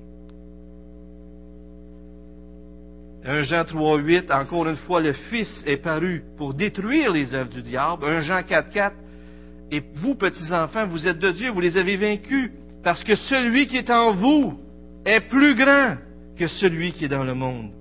1 3.25 3.43
Jean 3.43 3.65
3, 3.65 3.97
8, 3.99 4.31
encore 4.31 4.67
une 4.67 4.77
fois, 4.77 5.01
le 5.01 5.13
Fils 5.13 5.63
est 5.65 5.77
paru 5.77 6.23
pour 6.37 6.53
détruire 6.53 7.11
les 7.11 7.33
œuvres 7.33 7.49
du 7.49 7.61
diable. 7.61 8.05
1 8.05 8.21
Jean 8.21 8.43
4, 8.43 8.69
4, 8.71 8.95
et 9.71 9.83
vous, 9.95 10.15
petits 10.15 10.51
enfants, 10.53 10.87
vous 10.87 11.07
êtes 11.07 11.19
de 11.19 11.31
Dieu, 11.31 11.51
vous 11.51 11.59
les 11.59 11.77
avez 11.77 11.97
vaincus, 11.97 12.51
parce 12.83 13.03
que 13.03 13.15
celui 13.15 13.67
qui 13.67 13.77
est 13.77 13.89
en 13.89 14.13
vous 14.13 14.59
est 15.05 15.21
plus 15.21 15.55
grand 15.55 15.97
que 16.37 16.47
celui 16.47 16.93
qui 16.93 17.05
est 17.05 17.09
dans 17.09 17.23
le 17.23 17.33
monde. 17.33 17.71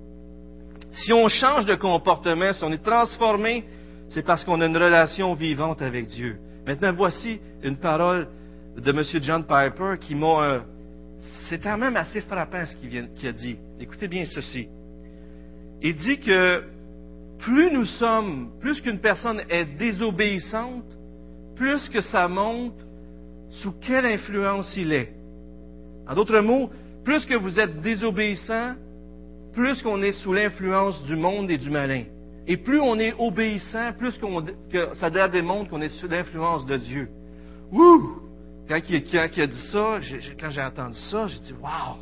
Si 0.91 1.13
on 1.13 1.27
change 1.29 1.65
de 1.65 1.75
comportement, 1.75 2.51
si 2.53 2.63
on 2.63 2.71
est 2.71 2.83
transformé, 2.83 3.63
c'est 4.09 4.25
parce 4.25 4.43
qu'on 4.43 4.59
a 4.61 4.65
une 4.65 4.77
relation 4.77 5.33
vivante 5.35 5.81
avec 5.81 6.07
Dieu. 6.07 6.37
Maintenant, 6.65 6.93
voici 6.93 7.39
une 7.63 7.77
parole 7.77 8.27
de 8.77 8.91
M. 8.91 9.03
John 9.21 9.43
Piper 9.43 9.95
qui 9.99 10.15
m'a... 10.15 10.43
Euh, 10.43 10.59
c'est 11.47 11.59
quand 11.59 11.77
même 11.77 11.95
assez 11.95 12.21
frappant 12.21 12.65
ce 12.65 12.75
qu'il 12.75 13.27
a 13.27 13.31
dit. 13.31 13.57
Écoutez 13.79 14.07
bien 14.07 14.25
ceci. 14.25 14.67
Il 15.81 15.95
dit 15.95 16.19
que 16.19 16.63
plus 17.39 17.71
nous 17.71 17.85
sommes, 17.85 18.51
plus 18.59 18.81
qu'une 18.81 18.99
personne 18.99 19.41
est 19.49 19.65
désobéissante, 19.77 20.85
plus 21.55 21.89
que 21.89 22.01
ça 22.01 22.27
montre 22.27 22.75
sous 23.61 23.71
quelle 23.81 24.05
influence 24.05 24.75
il 24.75 24.93
est. 24.93 25.13
En 26.07 26.15
d'autres 26.15 26.39
mots, 26.39 26.69
plus 27.03 27.25
que 27.25 27.35
vous 27.35 27.59
êtes 27.59 27.81
désobéissant, 27.81 28.75
plus 29.53 29.81
qu'on 29.81 30.01
est 30.01 30.11
sous 30.11 30.33
l'influence 30.33 31.03
du 31.05 31.15
monde 31.15 31.49
et 31.49 31.57
du 31.57 31.69
malin. 31.69 32.03
Et 32.47 32.57
plus 32.57 32.79
on 32.79 32.99
est 32.99 33.13
obéissant, 33.17 33.93
plus 33.93 34.19
ça 34.93 35.09
démontre 35.29 35.69
qu'on 35.69 35.81
est 35.81 35.89
sous 35.89 36.07
l'influence 36.07 36.65
de 36.65 36.77
Dieu. 36.77 37.09
Ouh! 37.71 38.21
Quand 38.67 38.79
il, 38.87 39.17
a 39.17 39.27
dit 39.47 39.67
ça, 39.71 39.99
quand 40.39 40.49
j'ai 40.49 40.61
entendu 40.61 40.97
ça, 40.97 41.27
j'ai 41.27 41.39
dit, 41.39 41.53
waouh! 41.61 41.97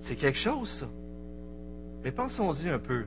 C'est 0.00 0.14
quelque 0.14 0.38
chose, 0.38 0.68
ça. 0.80 0.86
Mais 2.06 2.12
pensons-y 2.12 2.68
un 2.68 2.78
peu. 2.78 3.04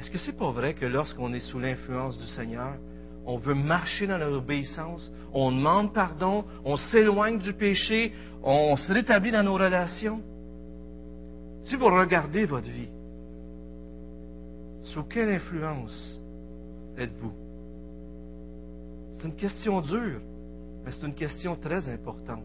Est-ce 0.00 0.10
que 0.10 0.18
c'est 0.18 0.36
pas 0.36 0.50
vrai 0.50 0.74
que 0.74 0.84
lorsqu'on 0.84 1.32
est 1.32 1.38
sous 1.38 1.60
l'influence 1.60 2.18
du 2.18 2.26
Seigneur, 2.26 2.74
on 3.24 3.38
veut 3.38 3.54
marcher 3.54 4.08
dans 4.08 4.18
l'obéissance, 4.18 5.12
on 5.32 5.52
demande 5.52 5.92
pardon, 5.92 6.44
on 6.64 6.76
s'éloigne 6.76 7.38
du 7.38 7.52
péché, 7.52 8.12
on 8.42 8.76
se 8.76 8.92
rétablit 8.92 9.30
dans 9.30 9.44
nos 9.44 9.54
relations? 9.54 10.20
Si 11.62 11.76
vous 11.76 11.84
regardez 11.84 12.46
votre 12.46 12.68
vie, 12.68 12.88
sous 14.82 15.04
quelle 15.04 15.28
influence 15.28 16.20
êtes-vous? 16.98 17.32
C'est 19.18 19.28
une 19.28 19.36
question 19.36 19.80
dure, 19.80 20.20
mais 20.84 20.90
c'est 20.90 21.06
une 21.06 21.14
question 21.14 21.54
très 21.54 21.88
importante. 21.88 22.42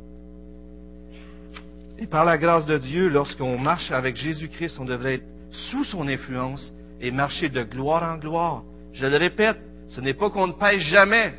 Et 1.97 2.05
par 2.05 2.23
la 2.23 2.37
grâce 2.37 2.67
de 2.67 2.77
Dieu, 2.77 3.09
lorsqu'on 3.09 3.57
marche 3.57 3.91
avec 3.91 4.15
Jésus-Christ, 4.15 4.77
on 4.79 4.85
devrait 4.85 5.15
être 5.15 5.28
sous 5.51 5.83
son 5.85 6.07
influence 6.07 6.73
et 7.01 7.11
marcher 7.11 7.49
de 7.49 7.63
gloire 7.63 8.03
en 8.03 8.17
gloire. 8.17 8.63
Je 8.93 9.05
le 9.05 9.17
répète, 9.17 9.57
ce 9.87 10.01
n'est 10.01 10.13
pas 10.13 10.29
qu'on 10.29 10.47
ne 10.47 10.53
pêche 10.53 10.83
jamais, 10.83 11.33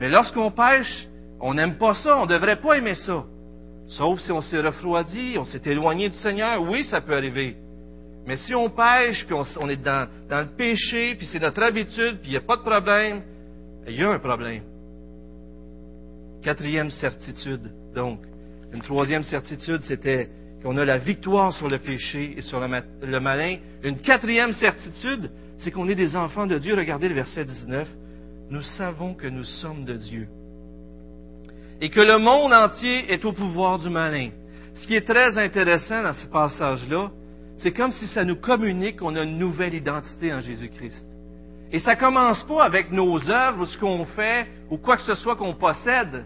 mais 0.00 0.08
lorsqu'on 0.08 0.50
pêche, 0.50 1.08
on 1.40 1.54
n'aime 1.54 1.76
pas 1.76 1.94
ça, 1.94 2.18
on 2.18 2.26
ne 2.26 2.32
devrait 2.32 2.60
pas 2.60 2.78
aimer 2.78 2.94
ça. 2.94 3.24
Sauf 3.88 4.20
si 4.20 4.32
on 4.32 4.40
s'est 4.40 4.60
refroidi, 4.60 5.36
on 5.38 5.44
s'est 5.44 5.62
éloigné 5.64 6.08
du 6.08 6.16
Seigneur, 6.16 6.60
oui, 6.62 6.84
ça 6.84 7.00
peut 7.00 7.16
arriver. 7.16 7.56
Mais 8.26 8.36
si 8.36 8.54
on 8.54 8.68
pêche, 8.68 9.24
puis 9.24 9.34
on, 9.34 9.68
est 9.70 9.82
dans, 9.82 10.06
dans, 10.28 10.40
le 10.40 10.54
péché, 10.54 11.14
puis 11.14 11.26
c'est 11.26 11.40
notre 11.40 11.62
habitude, 11.62 12.18
puis 12.20 12.28
il 12.28 12.30
n'y 12.32 12.36
a 12.36 12.42
pas 12.42 12.58
de 12.58 12.62
problème, 12.62 13.22
il 13.86 13.98
y 13.98 14.02
a 14.02 14.10
un 14.10 14.18
problème. 14.18 14.62
Quatrième 16.42 16.90
certitude, 16.90 17.72
donc. 17.94 18.20
Une 18.70 18.82
troisième 18.82 19.24
certitude, 19.24 19.80
c'était 19.84 20.28
qu'on 20.62 20.76
a 20.76 20.84
la 20.84 20.98
victoire 20.98 21.52
sur 21.52 21.68
le 21.68 21.78
péché 21.78 22.34
et 22.36 22.42
sur 22.42 22.60
le, 22.60 23.20
malin. 23.20 23.56
Une 23.82 24.00
quatrième 24.00 24.52
certitude, 24.52 25.30
c'est 25.58 25.70
qu'on 25.70 25.88
est 25.88 25.94
des 25.94 26.16
enfants 26.16 26.46
de 26.46 26.58
Dieu. 26.58 26.74
Regardez 26.74 27.08
le 27.08 27.14
verset 27.14 27.44
19. 27.44 27.88
Nous 28.50 28.62
savons 28.62 29.14
que 29.14 29.26
nous 29.26 29.44
sommes 29.44 29.84
de 29.84 29.94
Dieu. 29.94 30.28
Et 31.80 31.90
que 31.90 32.00
le 32.00 32.18
monde 32.18 32.52
entier 32.52 33.12
est 33.12 33.24
au 33.24 33.32
pouvoir 33.32 33.78
du 33.78 33.88
malin. 33.88 34.30
Ce 34.74 34.86
qui 34.86 34.94
est 34.94 35.06
très 35.06 35.38
intéressant 35.38 36.02
dans 36.02 36.14
ce 36.14 36.26
passage-là, 36.26 37.10
c'est 37.58 37.72
comme 37.72 37.92
si 37.92 38.06
ça 38.08 38.24
nous 38.24 38.36
communique 38.36 38.98
qu'on 38.98 39.16
a 39.16 39.22
une 39.22 39.38
nouvelle 39.38 39.74
identité 39.74 40.32
en 40.32 40.40
Jésus-Christ. 40.40 41.04
Et 41.70 41.80
ça 41.80 41.96
commence 41.96 42.42
pas 42.44 42.64
avec 42.64 42.90
nos 42.90 43.28
œuvres 43.28 43.62
ou 43.62 43.66
ce 43.66 43.78
qu'on 43.78 44.06
fait 44.06 44.46
ou 44.70 44.78
quoi 44.78 44.96
que 44.96 45.02
ce 45.02 45.14
soit 45.14 45.36
qu'on 45.36 45.54
possède. 45.54 46.24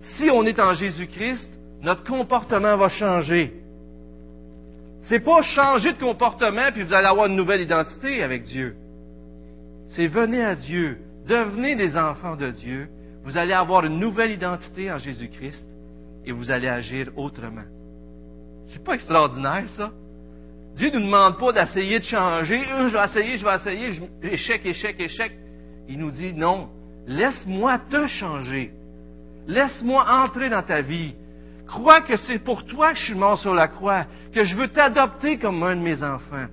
Si 0.00 0.30
on 0.30 0.44
est 0.44 0.58
en 0.58 0.74
Jésus-Christ, 0.74 1.57
notre 1.82 2.04
comportement 2.04 2.76
va 2.76 2.88
changer. 2.88 3.52
C'est 5.02 5.20
pas 5.20 5.42
changer 5.42 5.92
de 5.92 5.98
comportement 5.98 6.70
puis 6.72 6.82
vous 6.82 6.92
allez 6.92 7.06
avoir 7.06 7.26
une 7.26 7.36
nouvelle 7.36 7.60
identité 7.60 8.22
avec 8.22 8.44
Dieu. 8.44 8.76
C'est 9.88 10.06
venez 10.06 10.44
à 10.44 10.54
Dieu, 10.54 10.98
devenez 11.26 11.76
des 11.76 11.96
enfants 11.96 12.36
de 12.36 12.50
Dieu, 12.50 12.88
vous 13.24 13.36
allez 13.36 13.52
avoir 13.52 13.84
une 13.84 13.98
nouvelle 13.98 14.32
identité 14.32 14.90
en 14.90 14.98
Jésus-Christ 14.98 15.66
et 16.24 16.32
vous 16.32 16.50
allez 16.50 16.68
agir 16.68 17.08
autrement. 17.16 17.64
C'est 18.66 18.84
pas 18.84 18.94
extraordinaire 18.94 19.64
ça? 19.76 19.90
Dieu 20.76 20.90
nous 20.92 21.00
demande 21.00 21.38
pas 21.38 21.52
d'essayer 21.52 21.98
de 21.98 22.04
changer, 22.04 22.62
euh, 22.70 22.88
je 22.88 22.96
vais 22.96 23.04
essayer, 23.04 23.38
je 23.38 23.44
vais 23.44 23.56
essayer, 23.56 24.00
échec, 24.22 24.64
échec, 24.64 24.96
échec. 25.00 25.32
Il 25.88 25.98
nous 25.98 26.10
dit 26.10 26.32
non, 26.32 26.68
laisse-moi 27.06 27.80
te 27.90 28.06
changer. 28.06 28.72
Laisse-moi 29.46 30.04
entrer 30.06 30.50
dans 30.50 30.62
ta 30.62 30.82
vie. 30.82 31.14
Crois 31.68 32.00
que 32.00 32.16
c'est 32.16 32.38
pour 32.38 32.64
toi 32.64 32.92
que 32.92 32.98
je 32.98 33.04
suis 33.04 33.14
mort 33.14 33.38
sur 33.38 33.54
la 33.54 33.68
croix, 33.68 34.06
que 34.32 34.42
je 34.42 34.56
veux 34.56 34.68
t'adopter 34.68 35.38
comme 35.38 35.62
un 35.62 35.76
de 35.76 35.82
mes 35.82 36.02
enfants. 36.02 36.46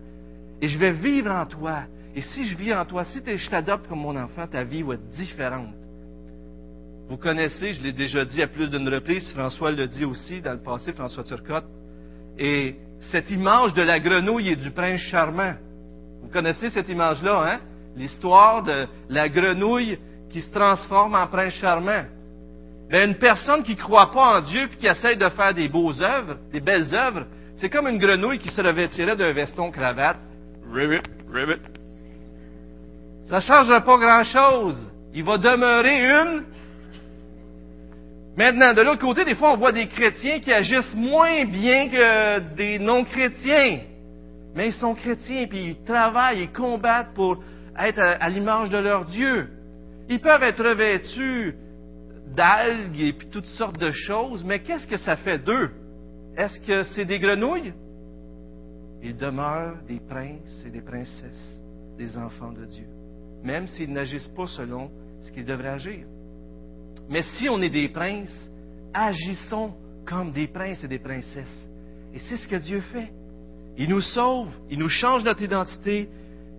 Et 0.61 0.67
je 0.67 0.77
vais 0.77 0.91
vivre 0.91 1.31
en 1.31 1.45
toi. 1.45 1.83
Et 2.13 2.21
si 2.21 2.45
je 2.45 2.57
vis 2.57 2.73
en 2.73 2.85
toi, 2.85 3.05
si 3.05 3.21
je 3.25 3.49
t'adopte 3.49 3.87
comme 3.87 4.01
mon 4.01 4.15
enfant, 4.15 4.45
ta 4.45 4.63
vie 4.65 4.83
va 4.83 4.95
être 4.95 5.09
différente. 5.11 5.73
Vous 7.09 7.17
connaissez, 7.17 7.73
je 7.73 7.83
l'ai 7.83 7.93
déjà 7.93 8.25
dit 8.25 8.41
à 8.41 8.47
plus 8.47 8.69
d'une 8.69 8.89
reprise, 8.89 9.31
François 9.31 9.71
le 9.71 9.87
dit 9.87 10.05
aussi 10.05 10.41
dans 10.41 10.53
le 10.53 10.61
passé, 10.61 10.91
François 10.91 11.23
Turcotte, 11.23 11.67
et 12.37 12.75
cette 12.99 13.29
image 13.31 13.73
de 13.73 13.83
la 13.83 13.99
grenouille 13.99 14.49
et 14.49 14.55
du 14.55 14.71
prince 14.71 14.99
charmant. 15.01 15.53
Vous 16.23 16.29
connaissez 16.29 16.69
cette 16.71 16.89
image-là, 16.89 17.53
hein? 17.53 17.59
L'histoire 17.95 18.63
de 18.63 18.87
la 19.07 19.29
grenouille 19.29 19.97
qui 20.29 20.41
se 20.41 20.51
transforme 20.51 21.15
en 21.15 21.27
prince 21.27 21.53
charmant. 21.53 22.03
Mais 22.89 23.05
une 23.05 23.15
personne 23.15 23.63
qui 23.63 23.71
ne 23.71 23.81
croit 23.81 24.11
pas 24.11 24.37
en 24.37 24.41
Dieu 24.41 24.63
et 24.63 24.77
qui 24.77 24.87
essaie 24.87 25.15
de 25.15 25.29
faire 25.29 25.53
des 25.53 25.67
beaux 25.67 25.99
œuvres, 26.01 26.37
des 26.51 26.59
belles 26.59 26.93
œuvres, 26.93 27.25
c'est 27.55 27.69
comme 27.69 27.87
une 27.87 27.97
grenouille 27.97 28.37
qui 28.37 28.49
se 28.49 28.61
revêtirait 28.61 29.15
d'un 29.15 29.31
veston 29.31 29.71
cravate. 29.71 30.17
Ribbit, 30.71 31.01
ribbit. 31.31 31.61
Ça 33.29 33.37
ne 33.37 33.41
changera 33.41 33.81
pas 33.81 33.97
grand-chose. 33.97 34.91
Il 35.13 35.23
va 35.23 35.37
demeurer 35.37 36.05
une. 36.05 36.43
Maintenant, 38.37 38.73
de 38.73 38.81
l'autre 38.81 38.99
côté, 38.99 39.23
des 39.23 39.35
fois, 39.35 39.53
on 39.53 39.57
voit 39.57 39.71
des 39.71 39.87
chrétiens 39.87 40.39
qui 40.39 40.51
agissent 40.51 40.93
moins 40.93 41.45
bien 41.45 41.87
que 41.87 42.39
des 42.55 42.77
non-chrétiens. 42.79 43.79
Mais 44.53 44.67
ils 44.67 44.73
sont 44.73 44.93
chrétiens, 44.93 45.47
puis 45.47 45.63
ils 45.69 45.83
travaillent, 45.85 46.43
ils 46.43 46.51
combattent 46.51 47.13
pour 47.13 47.41
être 47.79 47.99
à, 47.99 48.29
l'image 48.29 48.69
de 48.69 48.77
leur 48.77 49.05
Dieu. 49.05 49.49
Ils 50.09 50.19
peuvent 50.19 50.43
être 50.43 50.63
revêtus 50.63 51.55
d'algues 52.33 53.01
et 53.01 53.13
puis 53.13 53.27
toutes 53.29 53.45
sortes 53.45 53.79
de 53.79 53.91
choses, 53.91 54.43
mais 54.43 54.59
qu'est-ce 54.59 54.87
que 54.87 54.97
ça 54.97 55.15
fait 55.15 55.39
d'eux? 55.39 55.71
Est-ce 56.37 56.59
que 56.59 56.83
c'est 56.93 57.05
des 57.05 57.19
grenouilles? 57.19 57.73
Ils 59.03 59.15
demeurent 59.15 59.77
des 59.87 59.99
princes 59.99 60.63
et 60.65 60.69
des 60.69 60.81
princesses, 60.81 61.61
des 61.97 62.17
enfants 62.17 62.51
de 62.51 62.65
Dieu, 62.65 62.87
même 63.43 63.67
s'ils 63.67 63.93
n'agissent 63.93 64.31
pas 64.35 64.47
selon 64.47 64.89
ce 65.21 65.31
qu'ils 65.31 65.45
devraient 65.45 65.69
agir. 65.69 66.05
Mais 67.09 67.21
si 67.21 67.47
on 67.49 67.61
est 67.61 67.69
des 67.69 67.89
princes, 67.89 68.49
agissons 68.93 69.73
comme 70.05 70.31
des 70.31 70.47
princes 70.47 70.83
et 70.83 70.87
des 70.87 70.99
princesses. 70.99 71.69
Et 72.13 72.19
c'est 72.19 72.37
ce 72.37 72.47
que 72.47 72.55
Dieu 72.55 72.81
fait. 72.81 73.11
Il 73.77 73.89
nous 73.89 74.01
sauve, 74.01 74.49
il 74.69 74.79
nous 74.79 74.89
change 74.89 75.23
notre 75.23 75.41
identité 75.41 76.09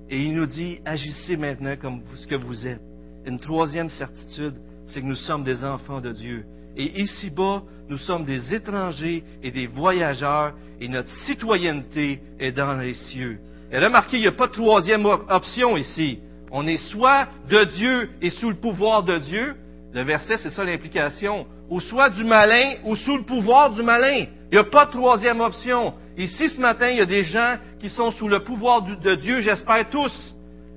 et 0.09 0.23
il 0.23 0.35
nous 0.35 0.47
dit, 0.47 0.81
agissez 0.85 1.37
maintenant 1.37 1.75
comme 1.81 2.03
ce 2.15 2.27
que 2.27 2.35
vous 2.35 2.67
êtes. 2.67 2.81
Une 3.25 3.41
troisième 3.41 3.91
certitude, 3.91 4.55
c'est 4.87 5.01
que 5.01 5.07
nous 5.07 5.17
sommes 5.17 5.45
des 5.45 5.65
enfants 5.65 6.01
de 6.01 6.13
Dieu. 6.13 6.45
Et 6.77 7.01
ici-bas, 7.01 7.63
nous 7.89 7.99
sommes 7.99 8.25
des 8.25 8.55
étrangers 8.55 9.25
et 9.43 9.51
des 9.51 9.67
voyageurs, 9.67 10.53
et 10.81 10.89
notre 10.89 11.11
citoyenneté 11.27 12.21
est 12.39 12.53
dans 12.53 12.77
les 12.77 12.95
cieux. 12.95 13.39
Et 13.73 13.79
remarquez, 13.79 14.19
il 14.19 14.23
n'y 14.23 14.29
a 14.29 14.33
pas 14.33 14.47
de 14.47 14.53
troisième 14.53 15.07
option 15.07 15.77
ici. 15.77 16.19
On 16.53 16.67
est 16.67 16.77
soit 16.77 17.29
de 17.49 17.65
Dieu 17.65 18.11
et 18.23 18.31
sous 18.31 18.51
le 18.51 18.57
pouvoir 18.57 19.03
de 19.03 19.19
Dieu. 19.19 19.55
Le 19.93 20.03
verset, 20.03 20.37
c'est 20.37 20.51
ça 20.51 20.65
l'implication. 20.65 21.47
Ou 21.69 21.81
soit 21.81 22.11
du 22.11 22.23
malin 22.23 22.75
ou 22.85 22.95
sous 22.95 23.17
le 23.17 23.25
pouvoir 23.25 23.71
du 23.71 23.83
malin. 23.83 24.27
Il 24.53 24.55
n'y 24.55 24.59
a 24.59 24.65
pas 24.65 24.87
de 24.87 24.93
troisième 24.93 25.41
option. 25.41 25.95
Ici, 26.17 26.49
ce 26.49 26.61
matin, 26.61 26.89
il 26.91 26.99
y 26.99 27.01
a 27.01 27.07
des 27.07 27.25
gens 27.25 27.57
qui 27.81 27.89
sont 27.89 28.13
sous 28.13 28.29
le 28.29 28.41
pouvoir 28.41 28.83
de 28.83 29.15
Dieu, 29.17 29.41
j'espère 29.41 29.89
tous. 29.91 30.35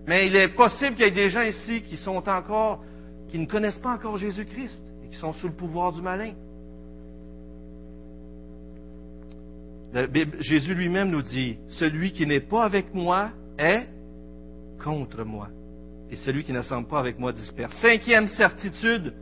Mais 0.07 0.27
il 0.27 0.35
est 0.35 0.47
possible 0.49 0.95
qu'il 0.95 1.05
y 1.05 1.07
ait 1.07 1.11
des 1.11 1.29
gens 1.29 1.43
ici 1.43 1.83
qui 1.83 1.95
sont 1.95 2.27
encore 2.27 2.79
qui 3.29 3.39
ne 3.39 3.45
connaissent 3.45 3.79
pas 3.79 3.93
encore 3.93 4.17
Jésus-Christ 4.17 4.79
et 5.05 5.09
qui 5.09 5.17
sont 5.17 5.33
sous 5.33 5.47
le 5.47 5.53
pouvoir 5.53 5.93
du 5.93 6.01
malin. 6.01 6.33
Jésus 10.39 10.75
lui-même 10.75 11.09
nous 11.09 11.21
dit, 11.21 11.57
celui 11.69 12.11
qui 12.11 12.25
n'est 12.25 12.39
pas 12.39 12.63
avec 12.63 12.93
moi 12.93 13.31
est 13.57 13.87
contre 14.83 15.23
moi. 15.23 15.49
Et 16.11 16.15
celui 16.15 16.43
qui 16.43 16.53
ne 16.53 16.61
semble 16.61 16.87
pas 16.87 16.99
avec 16.99 17.19
moi 17.19 17.31
disperse. 17.31 17.75
Cinquième 17.81 18.27
certitude, 18.27 19.13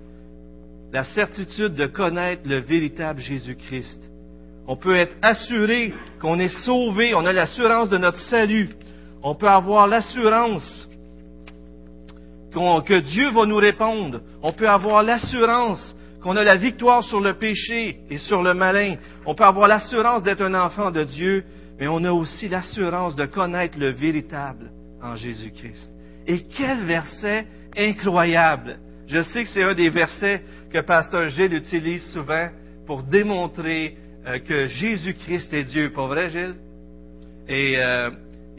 la 0.91 1.03
certitude 1.03 1.73
de 1.73 1.85
connaître 1.85 2.47
le 2.47 2.57
véritable 2.57 3.19
Jésus-Christ. 3.19 4.09
On 4.67 4.75
peut 4.75 4.95
être 4.95 5.15
assuré 5.21 5.93
qu'on 6.19 6.39
est 6.39 6.63
sauvé, 6.65 7.13
on 7.13 7.25
a 7.25 7.33
l'assurance 7.33 7.89
de 7.89 7.97
notre 7.97 8.19
salut. 8.19 8.69
On 9.23 9.35
peut 9.35 9.47
avoir 9.47 9.87
l'assurance 9.87 10.87
que 12.85 12.99
Dieu 12.99 13.29
va 13.31 13.45
nous 13.45 13.57
répondre. 13.57 14.21
On 14.41 14.51
peut 14.51 14.69
avoir 14.69 15.03
l'assurance 15.03 15.95
qu'on 16.21 16.35
a 16.35 16.43
la 16.43 16.55
victoire 16.55 17.03
sur 17.03 17.19
le 17.19 17.33
péché 17.33 17.99
et 18.09 18.17
sur 18.17 18.41
le 18.41 18.53
malin. 18.53 18.95
On 19.25 19.35
peut 19.35 19.43
avoir 19.43 19.67
l'assurance 19.67 20.23
d'être 20.23 20.41
un 20.41 20.53
enfant 20.53 20.91
de 20.91 21.03
Dieu, 21.03 21.43
mais 21.79 21.87
on 21.87 22.03
a 22.03 22.11
aussi 22.11 22.49
l'assurance 22.49 23.15
de 23.15 23.25
connaître 23.25 23.77
le 23.77 23.91
véritable 23.91 24.71
en 25.01 25.15
Jésus-Christ. 25.15 25.89
Et 26.25 26.43
quel 26.57 26.79
verset 26.85 27.45
incroyable! 27.77 28.77
Je 29.07 29.21
sais 29.21 29.43
que 29.43 29.49
c'est 29.49 29.63
un 29.63 29.73
des 29.73 29.89
versets 29.89 30.43
que 30.71 30.79
Pasteur 30.79 31.29
Gilles 31.29 31.53
utilise 31.53 32.11
souvent 32.11 32.49
pour 32.85 33.03
démontrer 33.03 33.95
euh, 34.25 34.39
que 34.39 34.67
Jésus-Christ 34.67 35.53
est 35.53 35.63
Dieu. 35.63 35.91
Pas 35.93 36.07
vrai, 36.07 36.29
Gilles? 36.29 36.55
Et 37.47 37.75
euh, 37.77 38.09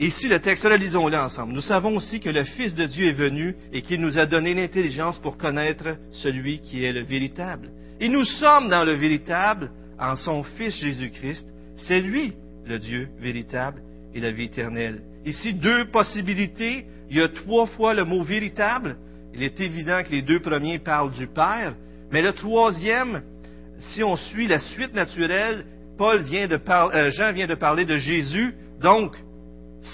Ici, 0.00 0.28
le 0.28 0.38
texte, 0.38 0.64
lisons-le 0.64 1.16
ensemble. 1.16 1.52
Nous 1.52 1.60
savons 1.60 1.96
aussi 1.96 2.20
que 2.20 2.30
le 2.30 2.44
Fils 2.44 2.74
de 2.74 2.86
Dieu 2.86 3.08
est 3.08 3.12
venu 3.12 3.56
et 3.72 3.82
qu'il 3.82 4.00
nous 4.00 4.16
a 4.16 4.26
donné 4.26 4.54
l'intelligence 4.54 5.18
pour 5.18 5.36
connaître 5.36 5.96
celui 6.12 6.60
qui 6.60 6.84
est 6.84 6.92
le 6.92 7.02
véritable. 7.02 7.70
Et 7.98 8.08
nous 8.08 8.24
sommes 8.24 8.68
dans 8.68 8.84
le 8.84 8.92
véritable 8.92 9.70
en 9.98 10.14
son 10.14 10.44
Fils 10.44 10.76
Jésus-Christ. 10.76 11.48
C'est 11.74 12.00
lui, 12.00 12.32
le 12.64 12.78
Dieu 12.78 13.08
véritable 13.18 13.82
et 14.14 14.20
la 14.20 14.30
vie 14.30 14.44
éternelle. 14.44 15.00
Ici, 15.26 15.52
deux 15.52 15.86
possibilités. 15.86 16.86
Il 17.10 17.16
y 17.16 17.22
a 17.22 17.28
trois 17.28 17.66
fois 17.66 17.92
le 17.92 18.04
mot 18.04 18.22
véritable. 18.22 18.96
Il 19.34 19.42
est 19.42 19.60
évident 19.60 20.02
que 20.04 20.10
les 20.10 20.22
deux 20.22 20.40
premiers 20.40 20.78
parlent 20.78 21.12
du 21.12 21.26
Père, 21.26 21.74
mais 22.12 22.22
le 22.22 22.32
troisième, 22.32 23.22
si 23.80 24.02
on 24.02 24.16
suit 24.16 24.46
la 24.46 24.58
suite 24.58 24.94
naturelle, 24.94 25.64
Paul 25.96 26.22
vient 26.22 26.46
de 26.46 26.58
euh, 26.68 27.10
Jean 27.10 27.32
vient 27.32 27.46
de 27.46 27.54
parler 27.54 27.84
de 27.84 27.98
Jésus, 27.98 28.54
donc 28.80 29.12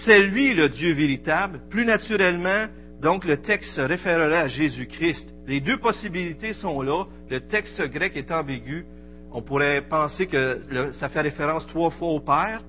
c'est 0.05 0.23
lui 0.23 0.55
le 0.55 0.69
Dieu 0.69 0.93
véritable. 0.93 1.61
Plus 1.71 1.85
naturellement, 1.85 2.67
donc 3.01 3.25
le 3.25 3.39
texte 3.39 3.71
se 3.73 3.81
référerait 3.81 4.39
à 4.39 4.49
Jésus-Christ. 4.49 5.35
Les 5.47 5.61
deux 5.61 5.77
possibilités 5.79 6.53
sont 6.53 6.81
là. 6.83 7.05
Le 7.31 7.41
texte 7.41 7.81
grec 7.91 8.17
est 8.17 8.31
ambigu. 8.31 8.87
On 9.33 9.43
pourrait 9.43 9.83
penser 9.83 10.27
que 10.27 10.61
ça 11.01 11.09
fait 11.09 11.21
référence 11.21 11.67
trois 11.67 11.91
fois 11.91 12.09
au 12.09 12.21
Père, 12.21 12.63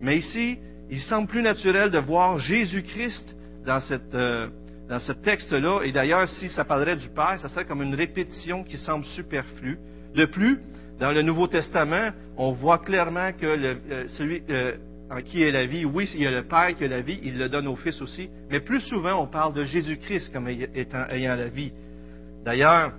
mais 0.00 0.18
ici, 0.18 0.58
il 0.90 1.00
semble 1.00 1.28
plus 1.28 1.42
naturel 1.42 1.90
de 1.90 1.98
voir 1.98 2.38
Jésus-Christ 2.38 3.36
dans, 3.66 3.80
euh, 4.14 4.48
dans 4.88 5.00
ce 5.00 5.12
texte-là. 5.12 5.80
Et 5.82 5.92
d'ailleurs, 5.92 6.28
si 6.28 6.48
ça 6.48 6.64
parlerait 6.64 6.96
du 6.96 7.08
Père, 7.08 7.38
ça 7.42 7.48
serait 7.48 7.64
comme 7.64 7.82
une 7.82 7.94
répétition 7.94 8.62
qui 8.62 8.78
semble 8.78 9.04
superflue. 9.06 9.78
De 10.14 10.24
plus, 10.26 10.60
dans 11.00 11.10
le 11.10 11.22
Nouveau 11.22 11.48
Testament, 11.48 12.10
on 12.36 12.52
voit 12.52 12.78
clairement 12.78 13.32
que 13.32 13.46
euh, 13.46 14.08
celui, 14.08 14.42
euh, 14.50 14.76
en 15.10 15.20
qui 15.20 15.42
est 15.42 15.50
la 15.50 15.66
vie. 15.66 15.84
Oui, 15.84 16.08
il 16.14 16.22
y 16.22 16.26
a 16.26 16.30
le 16.30 16.44
Père 16.44 16.74
qui 16.76 16.84
a 16.84 16.88
la 16.88 17.00
vie, 17.00 17.18
il 17.22 17.38
le 17.38 17.48
donne 17.48 17.66
au 17.66 17.76
Fils 17.76 18.00
aussi, 18.00 18.28
mais 18.50 18.60
plus 18.60 18.80
souvent 18.80 19.22
on 19.22 19.26
parle 19.26 19.54
de 19.54 19.64
Jésus-Christ 19.64 20.32
comme 20.32 20.48
étant, 20.48 21.06
ayant 21.10 21.36
la 21.36 21.48
vie. 21.48 21.72
D'ailleurs, 22.44 22.92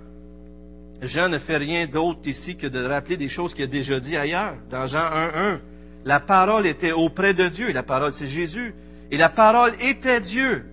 Jean 1.02 1.28
ne 1.28 1.38
fait 1.38 1.56
rien 1.56 1.86
d'autre 1.86 2.20
ici 2.24 2.56
que 2.56 2.66
de 2.66 2.82
rappeler 2.82 3.16
des 3.16 3.28
choses 3.28 3.54
qu'il 3.54 3.64
a 3.64 3.68
déjà 3.68 4.00
dit 4.00 4.16
ailleurs. 4.16 4.54
Dans 4.70 4.86
Jean 4.86 4.98
1.1, 4.98 5.60
la 6.04 6.20
parole 6.20 6.66
était 6.66 6.92
auprès 6.92 7.34
de 7.34 7.48
Dieu, 7.48 7.72
la 7.72 7.82
parole 7.82 8.12
c'est 8.12 8.28
Jésus, 8.28 8.74
et 9.10 9.16
la 9.16 9.28
parole 9.28 9.74
était 9.80 10.20
Dieu. 10.20 10.64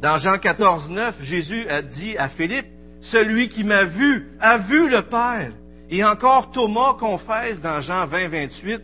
Dans 0.00 0.18
Jean 0.18 0.36
14.9, 0.36 1.12
Jésus 1.20 1.66
a 1.68 1.80
dit 1.82 2.16
à 2.16 2.28
Philippe, 2.30 2.66
celui 3.02 3.48
qui 3.48 3.64
m'a 3.64 3.84
vu 3.84 4.28
a 4.40 4.58
vu 4.58 4.88
le 4.88 5.02
Père. 5.02 5.52
Et 5.90 6.02
encore 6.04 6.50
Thomas 6.52 6.94
confesse 6.94 7.60
dans 7.60 7.80
Jean 7.80 8.06
20, 8.06 8.28
28, 8.28 8.80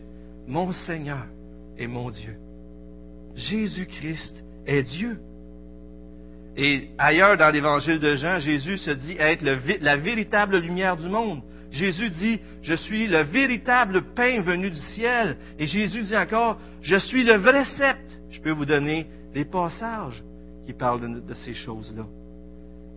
Mon 0.47 0.71
Seigneur 0.71 1.25
et 1.79 1.87
mon 1.87 2.11
Dieu. 2.11 2.35
Jésus-Christ 3.35 4.43
est 4.67 4.83
Dieu. 4.83 5.17
Et 6.57 6.89
ailleurs 6.97 7.37
dans 7.37 7.49
l'évangile 7.51 7.99
de 7.99 8.15
Jean, 8.17 8.39
Jésus 8.39 8.77
se 8.77 8.91
dit 8.91 9.15
être 9.17 9.43
la 9.81 9.97
véritable 9.97 10.57
lumière 10.57 10.97
du 10.97 11.07
monde. 11.07 11.41
Jésus 11.71 12.09
dit, 12.09 12.39
je 12.61 12.73
suis 12.73 13.07
le 13.07 13.21
véritable 13.23 14.01
pain 14.13 14.41
venu 14.41 14.69
du 14.69 14.77
ciel. 14.77 15.37
Et 15.57 15.67
Jésus 15.67 16.03
dit 16.03 16.17
encore, 16.17 16.59
je 16.81 16.97
suis 16.97 17.23
le 17.23 17.35
vrai 17.35 17.63
sceptre. 17.63 18.13
Je 18.29 18.41
peux 18.41 18.51
vous 18.51 18.65
donner 18.65 19.07
des 19.33 19.45
passages 19.45 20.23
qui 20.65 20.73
parlent 20.73 21.01
de, 21.01 21.19
de 21.19 21.33
ces 21.33 21.53
choses-là. 21.53 22.05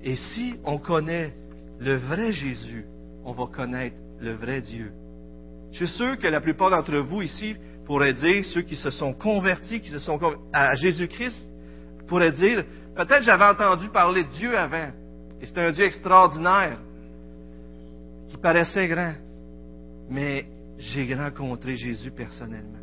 Et 0.02 0.16
si 0.16 0.54
on 0.64 0.78
connaît 0.78 1.34
le 1.78 1.96
vrai 1.96 2.32
Jésus, 2.32 2.86
on 3.24 3.32
va 3.32 3.46
connaître 3.46 3.96
le 4.20 4.32
vrai 4.32 4.60
Dieu. 4.60 4.90
Je 5.72 5.84
suis 5.84 5.96
sûr 5.96 6.18
que 6.18 6.26
la 6.26 6.40
plupart 6.40 6.70
d'entre 6.70 6.96
vous 6.96 7.22
ici 7.22 7.56
pourraient 7.92 8.14
dire, 8.14 8.42
ceux 8.46 8.62
qui 8.62 8.76
se 8.76 8.88
sont 8.88 9.12
convertis, 9.12 9.78
qui 9.78 9.90
se 9.90 9.98
sont 9.98 10.18
à 10.50 10.74
Jésus-Christ, 10.76 11.46
pourraient 12.08 12.32
dire, 12.32 12.64
peut-être 12.96 13.22
j'avais 13.22 13.44
entendu 13.44 13.90
parler 13.90 14.24
de 14.24 14.30
Dieu 14.30 14.56
avant, 14.56 14.92
et 15.42 15.44
c'est 15.44 15.58
un 15.58 15.72
Dieu 15.72 15.84
extraordinaire, 15.84 16.78
qui 18.30 18.38
paraissait 18.38 18.88
grand, 18.88 19.12
mais 20.08 20.46
j'ai 20.78 21.14
rencontré 21.14 21.76
Jésus 21.76 22.10
personnellement. 22.12 22.80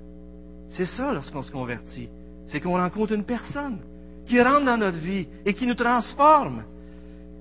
C'est 0.77 0.85
ça 0.85 1.11
lorsqu'on 1.11 1.41
se 1.41 1.49
convertit, 1.49 2.09
c'est 2.45 2.59
qu'on 2.59 2.77
rencontre 2.77 3.13
une 3.13 3.25
personne 3.25 3.79
qui 4.27 4.39
rentre 4.39 4.65
dans 4.65 4.77
notre 4.77 4.99
vie 4.99 5.27
et 5.43 5.55
qui 5.55 5.65
nous 5.65 5.73
transforme. 5.73 6.65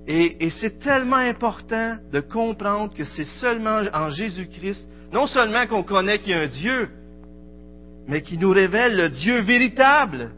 Et, 0.07 0.49
c'est 0.59 0.79
tellement 0.79 1.17
important 1.17 1.99
de 2.11 2.21
comprendre 2.21 2.95
que 2.95 3.05
c'est 3.05 3.27
seulement 3.27 3.83
en 3.93 4.09
Jésus-Christ, 4.09 4.89
non 5.13 5.27
seulement 5.27 5.67
qu'on 5.67 5.83
connaît 5.83 6.19
qu'il 6.19 6.31
y 6.31 6.35
a 6.35 6.41
un 6.41 6.47
Dieu, 6.47 6.89
mais 8.09 8.23
qui 8.23 8.39
nous 8.39 8.51
révèle 8.51 8.97
le 8.97 9.11
Dieu 9.11 9.41
véritable. 9.43 10.31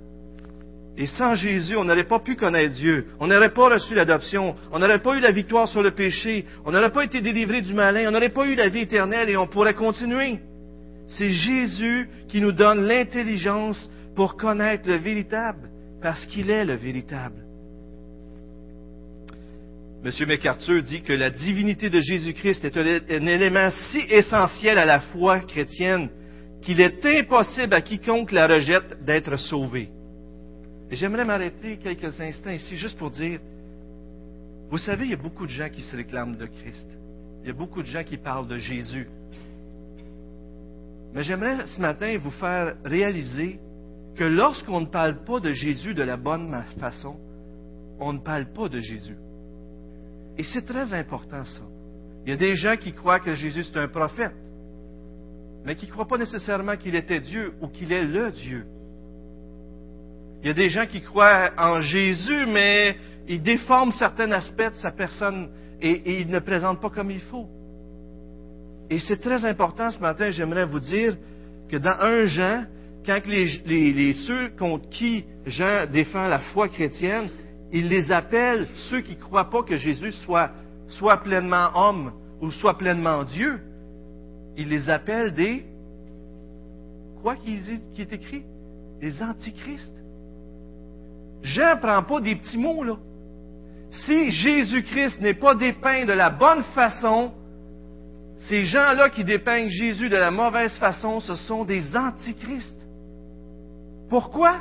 Et 0.99 1.07
sans 1.07 1.37
Jésus, 1.37 1.77
on 1.77 1.85
n'aurait 1.85 2.05
pas 2.05 2.19
pu 2.19 2.35
connaître 2.35 2.75
Dieu. 2.75 3.07
On 3.21 3.29
n'aurait 3.29 3.55
pas 3.55 3.71
reçu 3.71 3.95
l'adoption. 3.95 4.57
On 4.73 4.81
n'aurait 4.81 4.99
pas 4.99 5.17
eu 5.17 5.21
la 5.21 5.31
victoire 5.31 5.69
sur 5.69 5.83
le 5.83 5.93
péché. 5.93 6.45
On 6.67 6.73
n'aurait 6.73 6.91
pas 6.91 7.05
été 7.05 7.21
délivré 7.21 7.63
du 7.63 7.73
malin. 7.73 8.09
On 8.09 8.11
n'aurait 8.11 8.29
pas 8.29 8.47
eu 8.47 8.57
la 8.57 8.69
vie 8.69 8.81
éternelle 8.81 9.31
et 9.31 9.37
on 9.37 9.47
pourrait 9.47 9.75
continuer. 9.75 10.41
C'est 11.07 11.31
Jésus 11.31 12.09
qui 12.29 12.41
nous 12.41 12.53
donne 12.53 12.87
l'intelligence 12.87 13.89
pour 14.15 14.37
connaître 14.37 14.89
le 14.89 14.97
véritable, 14.97 15.71
parce 16.03 16.27
qu'il 16.27 16.51
est 16.51 16.65
le 16.65 16.75
véritable. 16.75 17.43
M. 20.05 20.13
MacArthur 20.27 20.83
dit 20.83 21.03
que 21.03 21.13
la 21.13 21.31
divinité 21.31 21.89
de 21.89 22.01
Jésus-Christ 22.01 22.65
est 22.65 22.77
un 22.77 23.27
élément 23.27 23.71
si 23.91 24.01
essentiel 24.09 24.79
à 24.79 24.85
la 24.85 25.01
foi 25.01 25.41
chrétienne 25.41 26.11
qu'il 26.71 26.81
est 26.81 27.05
impossible 27.05 27.75
à 27.75 27.83
quiconque 27.83 28.31
la 28.31 28.47
rejette 28.47 29.03
d'être 29.03 29.37
sauvé. 29.37 29.91
Et 30.89 30.95
j'aimerais 30.95 31.25
m'arrêter 31.25 31.79
quelques 31.79 32.21
instants 32.21 32.53
ici 32.53 32.77
juste 32.77 32.97
pour 32.97 33.11
dire, 33.11 33.41
vous 34.71 34.79
savez, 34.79 35.07
il 35.07 35.11
y 35.11 35.15
a 35.15 35.17
beaucoup 35.17 35.47
de 35.47 35.51
gens 35.51 35.69
qui 35.69 35.83
se 35.83 35.97
réclament 35.97 36.37
de 36.37 36.47
Christ. 36.47 36.87
Il 37.43 37.49
y 37.49 37.51
a 37.51 37.55
beaucoup 37.55 37.83
de 37.83 37.89
gens 37.89 38.05
qui 38.05 38.17
parlent 38.19 38.47
de 38.47 38.59
Jésus. 38.59 39.09
Mais 41.13 41.25
j'aimerais 41.25 41.67
ce 41.67 41.81
matin 41.81 42.17
vous 42.19 42.31
faire 42.31 42.77
réaliser 42.85 43.59
que 44.15 44.23
lorsqu'on 44.23 44.83
ne 44.83 44.87
parle 44.87 45.25
pas 45.25 45.41
de 45.41 45.53
Jésus 45.53 45.93
de 45.93 46.05
la 46.05 46.17
bonne 46.17 46.55
façon, 46.79 47.17
on 47.99 48.13
ne 48.13 48.21
parle 48.21 48.53
pas 48.53 48.69
de 48.69 48.79
Jésus. 48.79 49.17
Et 50.39 50.45
c'est 50.45 50.65
très 50.65 50.95
important 50.95 51.45
ça. 51.45 51.63
Il 52.25 52.31
y 52.31 52.33
a 52.33 52.37
des 52.37 52.55
gens 52.55 52.77
qui 52.77 52.93
croient 52.93 53.19
que 53.19 53.35
Jésus 53.35 53.63
est 53.63 53.77
un 53.77 53.89
prophète, 53.89 54.37
mais 55.65 55.75
qui 55.75 55.87
ne 55.87 55.91
croient 55.91 56.09
pas 56.09 56.19
nécessairement 56.19 56.77
qu'il 56.77 56.95
était 56.95 57.21
Dieu 57.21 57.53
ou 57.61 57.69
qu'il 57.69 57.93
est 57.93 58.05
le 58.05 58.31
Dieu. 58.31 58.65
Il 60.43 60.47
y 60.47 60.51
a 60.51 60.55
des 60.55 60.71
gens 60.71 60.87
qui 60.87 61.03
croient 61.03 61.51
en 61.59 61.81
Jésus, 61.83 62.47
mais 62.47 62.97
ils 63.29 63.43
déforment 63.43 63.93
certains 63.93 64.33
aspects 64.33 64.73
de 64.73 64.77
sa 64.77 64.91
personne 64.91 65.51
et, 65.83 66.21
ils 66.21 66.29
ne 66.29 66.39
présentent 66.39 66.81
pas 66.81 66.91
comme 66.91 67.11
il 67.11 67.21
faut. 67.21 67.47
Et 68.89 68.99
c'est 68.99 69.21
très 69.21 69.45
important 69.45 69.91
ce 69.91 70.01
matin, 70.01 70.31
j'aimerais 70.31 70.65
vous 70.65 70.81
dire 70.81 71.17
que 71.69 71.77
dans 71.77 71.97
un 72.01 72.25
Jean, 72.27 72.65
quand 73.07 73.21
les, 73.27 74.15
ceux 74.27 74.51
contre 74.59 74.89
qui 74.89 75.25
Jean 75.47 75.87
défend 75.91 76.27
la 76.29 76.41
foi 76.41 76.69
chrétienne, 76.69 77.29
il 77.73 77.89
les 77.89 78.11
appelle 78.11 78.69
ceux 78.75 79.01
qui 79.01 79.15
ne 79.15 79.21
croient 79.21 79.49
pas 79.49 79.63
que 79.63 79.77
Jésus 79.77 80.13
soit, 80.13 80.51
soit 80.89 81.19
pleinement 81.19 81.71
homme 81.75 82.13
ou 82.41 82.51
soit 82.51 82.77
pleinement 82.77 83.23
Dieu. 83.25 83.61
Il 84.57 84.69
les 84.69 84.89
appelle 84.89 85.33
des... 85.33 85.65
Quoi 87.23 87.37
qui 87.37 87.61
est 87.99 88.13
écrit? 88.13 88.45
Des 89.01 89.23
antichrists. 89.23 89.93
Jean 91.43 91.77
ne 91.77 91.81
prend 91.81 92.03
pas 92.03 92.21
des 92.21 92.37
petits 92.37 92.59
mots, 92.59 92.85
là. 92.85 92.97
Si 93.91 94.31
Jésus-Christ 94.31 95.21
n'est 95.21 95.35
pas 95.35 95.55
dépeint 95.55 96.05
de 96.05 96.13
la 96.13 96.31
bonne 96.31 96.63
façon, 96.75 97.33
ces 98.49 98.65
gens-là 98.65 99.11
qui 99.11 99.25
dépeignent 99.25 99.69
Jésus 99.69 100.09
de 100.09 100.17
la 100.17 100.31
mauvaise 100.31 100.73
façon, 100.75 101.21
ce 101.21 101.35
sont 101.35 101.65
des 101.65 101.97
antichrists. 101.97 102.87
Pourquoi? 104.09 104.61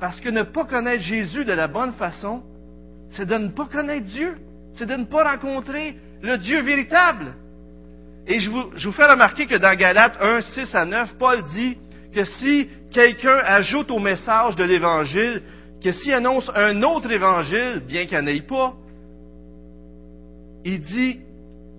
Parce 0.00 0.18
que 0.20 0.28
ne 0.28 0.42
pas 0.42 0.64
connaître 0.64 1.02
Jésus 1.02 1.44
de 1.44 1.52
la 1.52 1.68
bonne 1.68 1.92
façon, 1.92 2.42
c'est 3.10 3.26
de 3.26 3.36
ne 3.36 3.48
pas 3.48 3.66
connaître 3.66 4.06
Dieu, 4.06 4.36
c'est 4.74 4.86
de 4.86 4.94
ne 4.94 5.04
pas 5.04 5.30
rencontrer 5.30 5.96
le 6.22 6.38
Dieu 6.38 6.60
véritable. 6.62 7.34
Et 8.32 8.40
je 8.40 8.48
vous, 8.48 8.92
fais 8.92 9.04
remarquer 9.04 9.44
que 9.44 9.56
dans 9.56 9.76
Galates 9.76 10.16
1, 10.18 10.40
6 10.40 10.74
à 10.74 10.86
9, 10.86 11.16
Paul 11.18 11.44
dit 11.52 11.76
que 12.14 12.24
si 12.24 12.66
quelqu'un 12.90 13.36
ajoute 13.44 13.90
au 13.90 13.98
message 13.98 14.56
de 14.56 14.64
l'Évangile, 14.64 15.42
que 15.84 15.92
s'il 15.92 16.14
annonce 16.14 16.50
un 16.54 16.82
autre 16.82 17.10
Évangile, 17.12 17.82
bien 17.86 18.06
qu'il 18.06 18.18
n'y 18.20 18.24
en 18.24 18.26
ait 18.28 18.40
pas, 18.40 18.72
il 20.64 20.80
dit, 20.80 21.20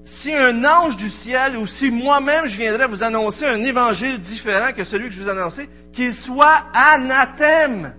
si 0.06 0.32
un 0.32 0.64
ange 0.64 0.96
du 0.96 1.10
ciel 1.10 1.58
ou 1.58 1.66
si 1.66 1.90
moi-même 1.90 2.46
je 2.46 2.58
viendrais 2.58 2.86
vous 2.86 3.02
annoncer 3.02 3.46
un 3.46 3.64
évangile 3.64 4.20
différent 4.20 4.74
que 4.74 4.84
celui 4.84 5.08
que 5.08 5.16
je 5.16 5.24
vous 5.24 5.28
ai 5.30 5.32
annoncé, 5.32 5.68
qu'il 5.92 6.14
soit 6.14 6.66
anathème. 6.72 7.96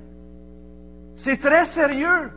C'est 1.24 1.40
très 1.40 1.66
sérieux. 1.66 2.30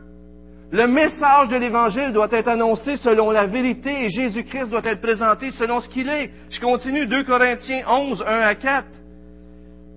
Le 0.70 0.86
message 0.86 1.48
de 1.48 1.56
l'Évangile 1.56 2.12
doit 2.12 2.28
être 2.30 2.48
annoncé 2.48 2.98
selon 2.98 3.30
la 3.30 3.46
vérité 3.46 4.04
et 4.04 4.10
Jésus-Christ 4.10 4.68
doit 4.68 4.84
être 4.84 5.00
présenté 5.00 5.50
selon 5.52 5.80
ce 5.80 5.88
qu'il 5.88 6.08
est. 6.10 6.30
Je 6.50 6.60
continue 6.60 7.06
2 7.06 7.24
Corinthiens 7.24 7.84
11, 7.88 8.22
1 8.26 8.26
à 8.26 8.54
4. 8.54 8.86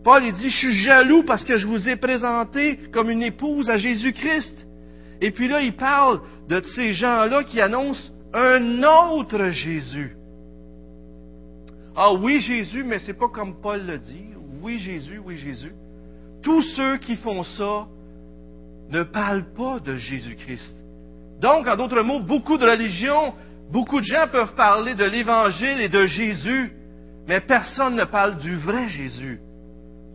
Paul 0.03 0.23
il 0.23 0.33
dit, 0.33 0.49
je 0.49 0.57
suis 0.57 0.75
jaloux 0.77 1.23
parce 1.23 1.43
que 1.43 1.57
je 1.57 1.67
vous 1.67 1.89
ai 1.89 1.97
présenté 1.97 2.77
comme 2.93 3.09
une 3.09 3.21
épouse 3.21 3.69
à 3.69 3.77
Jésus-Christ. 3.77 4.65
Et 5.19 5.31
puis 5.31 5.49
là, 5.49 5.61
il 5.61 5.75
parle 5.75 6.21
de 6.47 6.61
ces 6.75 6.93
gens-là 6.93 7.43
qui 7.43 7.59
annoncent 7.59 8.09
un 8.33 8.81
autre 8.83 9.49
Jésus. 9.49 10.15
Ah 11.97 12.13
oui, 12.13 12.39
Jésus, 12.39 12.85
mais 12.85 12.99
c'est 12.99 13.19
pas 13.19 13.27
comme 13.27 13.61
Paul 13.61 13.85
le 13.85 13.97
dit. 13.97 14.25
Oui, 14.61 14.77
Jésus, 14.79 15.19
oui, 15.23 15.37
Jésus. 15.37 15.73
Tous 16.41 16.61
ceux 16.75 16.97
qui 16.97 17.17
font 17.17 17.43
ça 17.43 17.87
ne 18.91 19.03
parlent 19.03 19.53
pas 19.55 19.79
de 19.79 19.95
Jésus-Christ. 19.95 20.75
Donc, 21.41 21.67
en 21.67 21.75
d'autres 21.75 22.03
mots, 22.03 22.19
beaucoup 22.19 22.57
de 22.57 22.65
religions, 22.65 23.33
beaucoup 23.71 23.99
de 23.99 24.05
gens 24.05 24.27
peuvent 24.31 24.55
parler 24.55 24.95
de 24.95 25.05
l'Évangile 25.05 25.81
et 25.81 25.89
de 25.89 26.05
Jésus, 26.05 26.71
mais 27.27 27.39
personne 27.39 27.95
ne 27.95 28.03
parle 28.03 28.37
du 28.37 28.55
vrai 28.57 28.87
Jésus, 28.87 29.39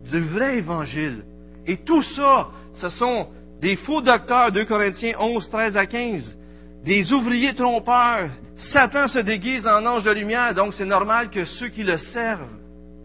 du 0.09 0.21
vrai 0.21 0.59
Évangile. 0.59 1.23
Et 1.65 1.77
tout 1.77 2.03
ça, 2.03 2.49
ce 2.73 2.89
sont 2.89 3.27
des 3.61 3.75
faux 3.75 4.01
docteurs, 4.01 4.51
2 4.51 4.65
Corinthiens 4.65 5.13
11, 5.19 5.49
13 5.49 5.77
à 5.77 5.85
15, 5.85 6.37
des 6.85 7.11
ouvriers 7.11 7.55
trompeurs. 7.55 8.29
Satan 8.55 9.07
se 9.07 9.19
déguise 9.19 9.67
en 9.67 9.85
ange 9.85 10.03
de 10.03 10.11
lumière, 10.11 10.53
donc 10.53 10.73
c'est 10.75 10.85
normal 10.85 11.29
que 11.29 11.45
ceux 11.45 11.67
qui 11.67 11.83
le 11.83 11.97
servent 11.97 12.47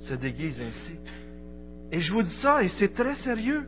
se 0.01 0.15
déguisent 0.15 0.61
ainsi. 0.61 0.99
Et 1.91 2.01
je 2.01 2.13
vous 2.13 2.23
dis 2.23 2.37
ça, 2.37 2.63
et 2.63 2.69
c'est 2.69 2.95
très 2.95 3.15
sérieux. 3.17 3.67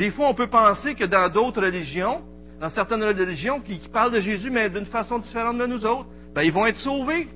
Des 0.00 0.10
fois, 0.10 0.30
on 0.30 0.34
peut 0.34 0.46
penser 0.46 0.94
que 0.94 1.04
dans 1.04 1.30
d'autres 1.30 1.62
religions, 1.62 2.22
dans 2.58 2.70
certaines 2.70 3.04
religions 3.04 3.60
qui, 3.60 3.76
parlent 3.92 4.12
de 4.12 4.20
Jésus, 4.20 4.50
mais 4.50 4.70
d'une 4.70 4.86
façon 4.86 5.18
différente 5.18 5.58
de 5.58 5.66
nous 5.66 5.84
autres, 5.84 6.08
ben, 6.34 6.40
ils 6.40 6.50
vont 6.50 6.64
être 6.64 6.78
sauvés. 6.78 7.28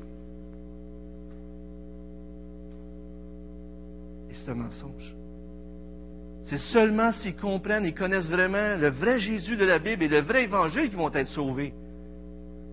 Et 4.31 4.35
c'est 4.35 4.50
un 4.50 4.55
mensonge. 4.55 5.14
C'est 6.44 6.57
seulement 6.72 7.12
s'ils 7.12 7.37
comprennent 7.37 7.85
et 7.85 7.92
connaissent 7.92 8.31
vraiment 8.31 8.79
le 8.79 8.88
vrai 8.88 9.18
Jésus 9.18 9.57
de 9.57 9.66
la 9.66 9.79
Bible 9.79 10.03
et 10.05 10.09
le 10.09 10.22
vrai 10.22 10.44
Évangile 10.44 10.88
qu'ils 10.88 10.96
vont 10.96 11.12
être 11.12 11.29
sauvés. 11.29 11.74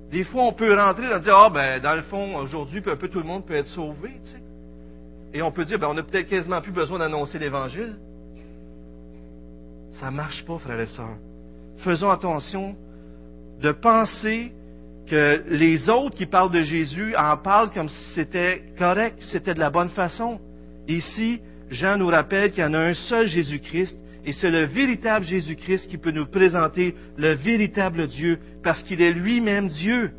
Des 0.09 0.23
fois, 0.23 0.43
on 0.43 0.53
peut 0.53 0.73
rentrer 0.73 1.09
dans 1.09 1.19
dire, 1.19 1.35
ah 1.35 1.49
ben, 1.49 1.81
dans 1.81 1.95
le 1.95 2.03
fond, 2.03 2.37
aujourd'hui, 2.37 2.81
un 2.85 2.95
peu 2.95 3.09
tout 3.09 3.19
le 3.19 3.25
monde 3.25 3.45
peut 3.45 3.55
être 3.55 3.67
sauvé, 3.67 4.11
tu 4.23 4.29
sais. 4.29 4.43
Et 5.33 5.41
on 5.41 5.51
peut 5.51 5.65
dire, 5.65 5.79
ben, 5.79 5.89
on 5.89 5.95
n'a 5.95 6.03
peut-être 6.03 6.29
quasiment 6.29 6.61
plus 6.61 6.71
besoin 6.71 6.97
d'annoncer 6.97 7.39
l'Évangile. 7.39 7.97
Ça 9.99 10.09
ne 10.09 10.15
marche 10.15 10.45
pas, 10.45 10.57
frères 10.57 10.79
et 10.79 10.87
sœurs. 10.87 11.17
Faisons 11.79 12.09
attention 12.09 12.75
de 13.61 13.71
penser 13.71 14.51
que 15.07 15.43
les 15.49 15.89
autres 15.89 16.15
qui 16.15 16.25
parlent 16.25 16.51
de 16.51 16.63
Jésus 16.63 17.15
en 17.15 17.37
parlent 17.37 17.71
comme 17.71 17.89
si 17.89 18.13
c'était 18.13 18.61
correct, 18.77 19.17
c'était 19.31 19.53
de 19.53 19.59
la 19.59 19.69
bonne 19.69 19.89
façon. 19.89 20.39
Ici, 20.87 21.41
Jean 21.69 21.97
nous 21.97 22.07
rappelle 22.07 22.51
qu'il 22.51 22.63
y 22.63 22.65
en 22.65 22.73
a 22.73 22.79
un 22.79 22.93
seul 22.93 23.27
Jésus-Christ, 23.27 23.97
et 24.23 24.33
c'est 24.33 24.51
le 24.51 24.65
véritable 24.65 25.25
Jésus-Christ 25.25 25.87
qui 25.89 25.97
peut 25.97 26.11
nous 26.11 26.27
présenter 26.27 26.95
le 27.17 27.33
véritable 27.33 28.07
Dieu, 28.07 28.39
parce 28.63 28.83
qu'il 28.83 29.01
est 29.01 29.11
lui-même 29.11 29.69
Dieu. 29.69 30.11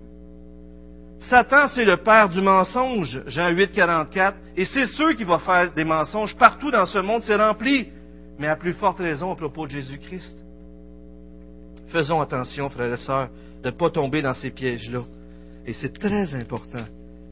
Satan, 1.30 1.68
c'est 1.74 1.85
le 1.85 1.98
père 1.98 2.28
du 2.28 2.40
mensonge, 2.40 3.22
Jean 3.26 3.50
8, 3.50 3.72
44, 3.72 4.37
et 4.56 4.64
c'est 4.64 4.87
sûr 4.87 5.14
qu'il 5.14 5.26
va 5.26 5.38
faire 5.38 5.72
des 5.72 5.85
mensonges. 5.85 6.37
Partout 6.37 6.70
dans 6.70 6.87
ce 6.87 6.98
monde, 6.98 7.22
c'est 7.24 7.37
rempli, 7.37 7.88
mais 8.42 8.48
à 8.48 8.57
plus 8.57 8.72
forte 8.72 8.98
raison 8.98 9.31
à 9.31 9.37
propos 9.37 9.66
de 9.66 9.70
Jésus-Christ. 9.70 10.37
Faisons 11.90 12.20
attention, 12.20 12.68
frères 12.70 12.92
et 12.92 12.96
sœurs, 12.96 13.28
de 13.62 13.70
ne 13.70 13.70
pas 13.70 13.88
tomber 13.88 14.20
dans 14.20 14.35
ces 14.35 14.50
pièges-là. 14.50 15.05
Et 15.64 15.72
c'est 15.72 15.96
très 15.96 16.35
important. 16.35 16.85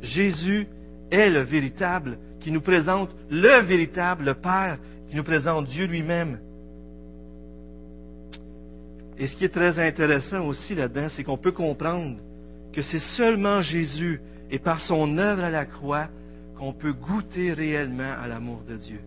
Jésus 0.03 0.69
est 1.11 1.29
le 1.29 1.41
véritable, 1.41 2.17
qui 2.39 2.53
nous 2.53 2.61
présente 2.61 3.11
le 3.29 3.61
véritable, 3.63 4.25
le 4.25 4.35
Père, 4.35 4.79
qui 5.09 5.17
nous 5.17 5.25
présente 5.25 5.67
Dieu 5.67 5.87
lui-même. 5.87 6.39
Et 9.19 9.27
ce 9.27 9.35
qui 9.35 9.47
est 9.47 9.49
très 9.49 9.81
intéressant 9.85 10.47
aussi 10.47 10.77
là-dedans, 10.77 11.09
c'est 11.09 11.25
qu'on 11.25 11.39
peut 11.39 11.51
comprendre 11.51 12.19
que 12.73 12.83
c'est 12.83 13.03
seulement 13.17 13.63
Jésus 13.63 14.21
et 14.49 14.61
par 14.61 14.81
son 14.81 15.19
œuvre 15.19 15.43
à 15.43 15.51
la 15.51 15.65
croix 15.65 16.07
qu'on 16.57 16.73
peut 16.73 16.93
goûter 16.93 17.53
réellement 17.53 18.15
à 18.17 18.29
l'amour 18.29 18.63
de 18.69 18.77
Dieu. 18.77 19.01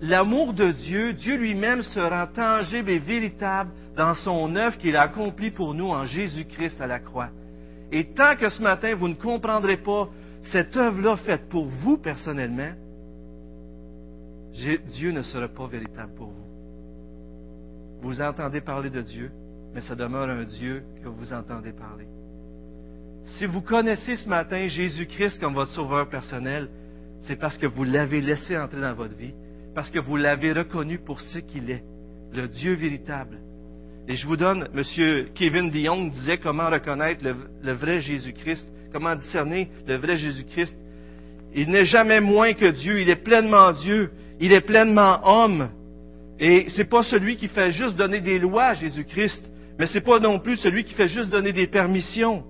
L'amour 0.00 0.52
de 0.52 0.72
Dieu, 0.72 1.12
Dieu 1.12 1.36
lui-même 1.36 1.82
se 1.82 2.00
rend 2.00 2.26
tangible 2.26 2.90
et 2.90 2.98
véritable 2.98 3.70
dans 3.96 4.14
son 4.14 4.54
œuvre 4.56 4.76
qu'il 4.76 4.96
a 4.96 5.02
accomplie 5.02 5.50
pour 5.50 5.74
nous 5.74 5.88
en 5.88 6.04
Jésus-Christ 6.04 6.80
à 6.80 6.86
la 6.86 6.98
croix. 6.98 7.30
Et 7.92 8.12
tant 8.12 8.36
que 8.36 8.48
ce 8.48 8.60
matin 8.62 8.94
vous 8.94 9.08
ne 9.08 9.14
comprendrez 9.14 9.78
pas 9.78 10.08
cette 10.42 10.76
œuvre-là 10.76 11.16
faite 11.18 11.48
pour 11.48 11.66
vous 11.66 11.96
personnellement, 11.96 12.72
Dieu 14.52 15.12
ne 15.12 15.22
sera 15.22 15.48
pas 15.48 15.66
véritable 15.66 16.14
pour 16.14 16.28
vous. 16.28 16.46
Vous 18.02 18.20
entendez 18.20 18.60
parler 18.60 18.90
de 18.90 19.02
Dieu, 19.02 19.30
mais 19.74 19.80
ça 19.80 19.94
demeure 19.94 20.28
un 20.28 20.44
Dieu 20.44 20.84
que 21.02 21.08
vous 21.08 21.32
entendez 21.32 21.72
parler. 21.72 22.06
Si 23.38 23.46
vous 23.46 23.60
connaissez 23.60 24.16
ce 24.16 24.28
matin 24.28 24.68
Jésus-Christ 24.68 25.40
comme 25.40 25.54
votre 25.54 25.72
sauveur 25.72 26.08
personnel, 26.08 26.68
c'est 27.22 27.36
parce 27.36 27.58
que 27.58 27.66
vous 27.66 27.84
l'avez 27.84 28.20
laissé 28.20 28.56
entrer 28.56 28.80
dans 28.80 28.94
votre 28.94 29.16
vie, 29.16 29.34
parce 29.76 29.90
que 29.90 29.98
vous 29.98 30.16
l'avez 30.16 30.52
reconnu 30.52 30.98
pour 30.98 31.20
ce 31.20 31.38
qu'il 31.38 31.70
est, 31.70 31.84
le 32.32 32.48
Dieu 32.48 32.72
véritable, 32.72 33.36
et 34.08 34.14
je 34.14 34.26
vous 34.26 34.38
donne, 34.38 34.68
M. 34.74 35.26
Kevin 35.34 35.68
Dion 35.70 36.06
disait 36.06 36.38
comment 36.38 36.70
reconnaître 36.70 37.22
le, 37.62 37.72
vrai 37.72 38.00
Jésus-Christ, 38.00 38.66
comment 38.90 39.14
discerner 39.14 39.68
le 39.86 39.96
vrai 39.96 40.16
Jésus-Christ. 40.16 40.74
Il 41.54 41.68
n'est 41.68 41.84
jamais 41.84 42.20
moins 42.20 42.54
que 42.54 42.70
Dieu, 42.70 43.02
il 43.02 43.10
est 43.10 43.22
pleinement 43.22 43.72
Dieu, 43.72 44.10
il 44.40 44.52
est 44.52 44.62
pleinement 44.62 45.20
homme. 45.24 45.68
Et 46.40 46.68
c'est 46.70 46.88
pas 46.88 47.02
celui 47.02 47.36
qui 47.36 47.48
fait 47.48 47.72
juste 47.72 47.96
donner 47.96 48.20
des 48.20 48.38
lois 48.38 48.68
à 48.68 48.74
Jésus-Christ, 48.74 49.42
mais 49.78 49.86
c'est 49.86 50.00
pas 50.00 50.20
non 50.20 50.38
plus 50.38 50.56
celui 50.56 50.84
qui 50.84 50.94
fait 50.94 51.08
juste 51.08 51.28
donner 51.28 51.52
des 51.52 51.66
permissions. 51.66 52.44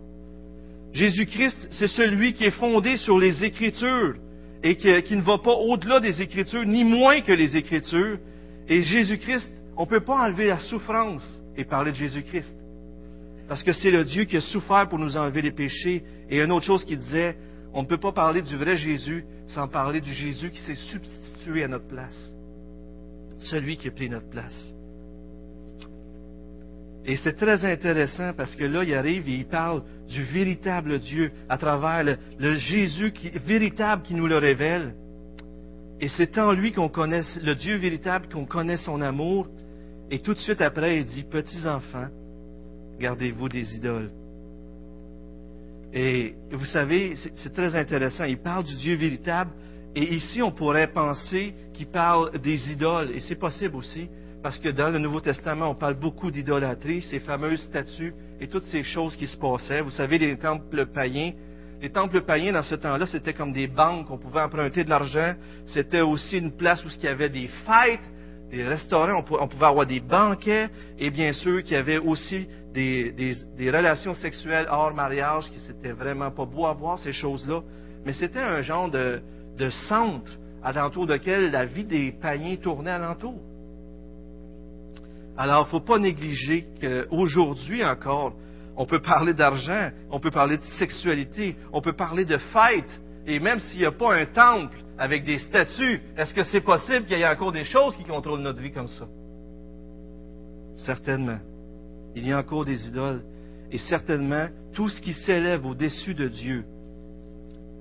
Jésus-Christ, 0.93 1.69
c'est 1.73 1.89
celui 1.89 2.35
qui 2.35 2.45
est 2.45 2.51
fondé 2.53 2.99
sur 2.99 3.19
les 3.19 3.43
Écritures 3.43 4.15
et 4.69 4.75
qui, 4.75 5.17
ne 5.17 5.23
va 5.23 5.39
pas 5.39 5.55
au-delà 5.55 6.01
des 6.01 6.21
Écritures, 6.21 6.65
ni 6.67 6.83
moins 6.83 7.21
que 7.21 7.33
les 7.33 7.57
Écritures. 7.57 8.19
Et 8.69 8.83
Jésus-Christ, 8.83 9.49
on 9.77 9.83
ne 9.83 9.89
peut 9.89 10.01
pas 10.01 10.27
enlever 10.27 10.49
la 10.49 10.59
souffrance 10.59 11.23
et 11.57 11.65
parler 11.65 11.93
de 11.93 11.97
Jésus-Christ. 11.97 12.53
Parce 13.49 13.63
que 13.63 13.73
c'est 13.73 13.93
le 13.93 14.05
Dieu 14.05 14.25
qui 14.25 14.37
a 14.37 14.41
souffert 14.41 14.89
pour 14.89 14.99
nous 14.99 15.17
enlever 15.17 15.43
les 15.43 15.53
péchés. 15.53 16.03
Et 16.29 16.43
une 16.43 16.51
autre 16.51 16.67
chose 16.67 16.85
qu'il 16.85 16.99
disait, 16.99 17.37
on 17.73 17.83
ne 17.83 17.87
peut 17.87 17.97
pas 17.97 18.11
parler 18.11 18.43
du 18.43 18.57
vrai 18.57 18.77
Jésus 18.77 19.25
sans 19.47 19.69
parler 19.69 20.01
du 20.01 20.13
Jésus 20.13 20.51
qui 20.51 20.61
s'est 20.63 20.75
substitué 20.75 21.63
à 21.63 21.69
notre 21.69 21.87
place. 21.87 22.33
Celui 23.39 23.77
qui 23.77 23.87
a 23.87 23.93
pris 23.93 24.11
notre 24.11 24.29
place. 24.31 24.75
Et 27.09 27.17
c'est 27.17 27.35
très 27.35 27.65
intéressant 27.65 28.33
parce 28.37 28.57
que 28.57 28.65
là, 28.65 28.83
il 28.83 28.93
arrive 28.93 29.29
et 29.29 29.35
il 29.35 29.47
parle 29.47 29.85
du 30.09 30.25
véritable 30.25 30.99
Dieu 30.99 31.31
à 31.49 31.57
travers 31.57 32.17
le, 32.39 32.57
Jésus 32.57 33.13
véritable 33.45 34.03
qui 34.03 34.15
nous 34.15 34.27
le 34.27 34.39
révèle. 34.39 34.93
Et 36.01 36.09
c'est 36.09 36.37
en 36.37 36.53
lui 36.53 36.73
qu'on 36.73 36.89
connaît 36.89 37.23
le 37.41 37.55
Dieu 37.55 37.77
véritable, 37.77 38.29
qu'on 38.29 38.45
connaît 38.45 38.77
son 38.77 39.01
amour, 39.01 39.47
et 40.11 40.19
tout 40.19 40.35
de 40.35 40.39
suite 40.41 40.61
après, 40.61 40.99
il 40.99 41.05
dit, 41.05 41.23
petits 41.23 41.67
enfants, 41.67 42.09
gardez-vous 42.99 43.49
des 43.49 43.77
idoles. 43.77 44.11
Et 45.93 46.35
vous 46.53 46.65
savez, 46.65 47.15
c'est 47.37 47.55
très 47.55 47.75
intéressant. 47.75 48.25
Il 48.25 48.39
parle 48.39 48.65
du 48.65 48.75
Dieu 48.75 48.97
véritable. 48.97 49.53
Et 49.95 50.15
ici, 50.15 50.43
on 50.43 50.51
pourrait 50.51 50.89
penser 50.89 51.55
qu'il 51.73 51.87
parle 51.87 52.39
des 52.41 52.71
idoles. 52.71 53.13
Et 53.15 53.21
c'est 53.21 53.37
possible 53.37 53.77
aussi, 53.77 54.09
parce 54.47 54.61
que 54.61 54.69
dans 54.69 54.91
le 54.91 55.01
Nouveau 55.01 55.19
Testament, 55.19 55.71
on 55.71 55.75
parle 55.75 55.95
beaucoup 55.95 56.31
d'idolâtrie, 56.31 57.03
ces 57.03 57.19
fameuses 57.19 57.63
statues 57.63 58.15
et 58.41 58.47
toutes 58.47 58.63
ces 58.67 58.85
choses 58.85 59.17
qui 59.17 59.27
se 59.27 59.37
passaient. 59.37 59.81
Vous 59.81 59.91
savez, 59.91 60.19
les 60.19 60.37
temples 60.37 60.87
païens. 60.87 61.33
Les 61.83 61.91
temples 61.91 62.21
païens, 62.21 62.53
dans 62.53 62.63
ce 62.63 62.77
temps-là, 62.77 63.09
c'était 63.09 63.35
comme 63.35 63.53
des 63.53 63.67
banques, 63.67 64.09
on 64.09 64.19
pouvait 64.19 64.43
emprunter 64.43 64.85
de 64.85 64.89
l'argent. 64.89 65.35
C'était 65.67 66.01
aussi 66.01 66.39
une 66.39 66.53
place 66.53 66.85
où 66.85 66.89
il 66.97 67.03
y 67.03 67.09
avait 67.09 67.29
des 67.29 67.49
fêtes 67.67 68.09
des 68.53 68.63
restaurants, 68.63 69.25
on 69.29 69.49
pouvait 69.49 69.67
avoir 69.67 69.85
des 69.85 69.99
banquets, 69.99 70.69
et 70.97 71.11
bien 71.11 71.33
sûr 71.33 71.65
qu'il 71.65 71.73
y 71.73 71.77
avait 71.77 71.99
aussi 71.99 72.47
des, 72.73 73.35
relations 73.59 74.15
sexuelles 74.15 74.69
hors 74.71 74.95
mariage, 74.95 75.51
qui 75.51 75.59
c'était 75.67 75.91
vraiment 75.91 76.31
pas 76.31 76.45
beau 76.45 76.67
à 76.67 76.73
voir, 76.73 77.01
ces 77.01 77.13
choses-là. 77.13 77.63
Mais 78.05 78.13
c'était 78.13 78.39
un 78.39 78.63
genre 78.63 78.93
de, 78.93 79.21
de 79.59 79.71
centre 79.71 80.31
alentour 80.63 81.09
duquel 81.09 81.51
la 81.51 81.65
vie 81.65 81.85
des 81.85 82.13
païens 82.13 82.55
tournait 82.55 82.93
alentour. 82.93 83.41
Alors, 85.37 85.63
il 85.63 85.67
ne 85.67 85.71
faut 85.71 85.81
pas 85.81 85.99
négliger 85.99 86.67
qu'aujourd'hui 86.81 87.85
encore, 87.85 88.35
on 88.77 88.87
peut 88.87 89.01
parler 89.01 89.35
d'argent, 89.35 89.91
on 90.11 90.21
peut 90.21 90.31
parler 90.31 90.59
de 90.59 90.65
sexualité, 90.79 91.57
on 91.73 91.81
peut 91.81 91.93
parler 91.93 92.25
de 92.25 92.39
fêtes, 92.39 93.01
et 93.27 93.41
même 93.41 93.61
s'il 93.61 93.81
n'y 93.81 93.87
a 93.87 93.93
pas 93.93 94.15
un 94.15 94.27
temple, 94.27 94.77
avec 94.99 95.25
des 95.25 95.39
statues, 95.39 96.01
est-ce 96.17 96.33
que 96.33 96.43
c'est 96.45 96.61
possible 96.61 97.05
qu'il 97.07 97.19
y 97.19 97.23
ait 97.23 97.29
encore 97.29 97.53
des 97.53 97.65
choses 97.65 97.97
qui 97.97 98.05
contrôlent 98.05 98.41
notre 98.41 98.61
vie 98.61 98.73
comme 98.73 98.89
ça? 98.89 99.07
Certainement. 100.77 101.39
Il 102.15 102.27
y 102.27 102.33
a 102.33 102.39
encore 102.39 102.65
des 102.65 102.89
idoles. 102.89 103.23
Et 103.71 103.79
certainement, 103.79 104.47
tout 104.73 104.89
ce 104.89 105.01
qui 105.01 105.13
s'élève 105.13 105.67
au-dessus 105.67 106.15
de 106.15 106.29
Dieu, 106.29 106.65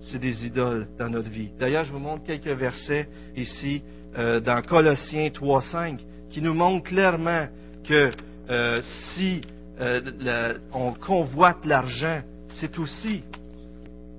c'est 0.02 0.20
des 0.20 0.46
idoles 0.46 0.88
dans 1.00 1.10
notre 1.10 1.30
vie. 1.30 1.52
D'ailleurs, 1.58 1.84
je 1.84 1.92
vous 1.92 2.00
montre 2.00 2.26
quelques 2.26 2.48
versets 2.48 3.08
ici 3.36 3.82
euh, 4.18 4.40
dans 4.40 4.62
Colossiens 4.62 5.28
3.5 5.28 6.00
qui 6.36 6.42
nous 6.42 6.54
montrent 6.54 6.84
clairement 6.84 7.48
que 7.88 8.12
euh, 8.50 8.82
si 9.14 9.40
euh, 9.80 10.58
on 10.74 10.92
convoite 10.92 11.66
l'argent, 11.66 12.24
c'est 12.50 12.78
aussi 12.78 13.24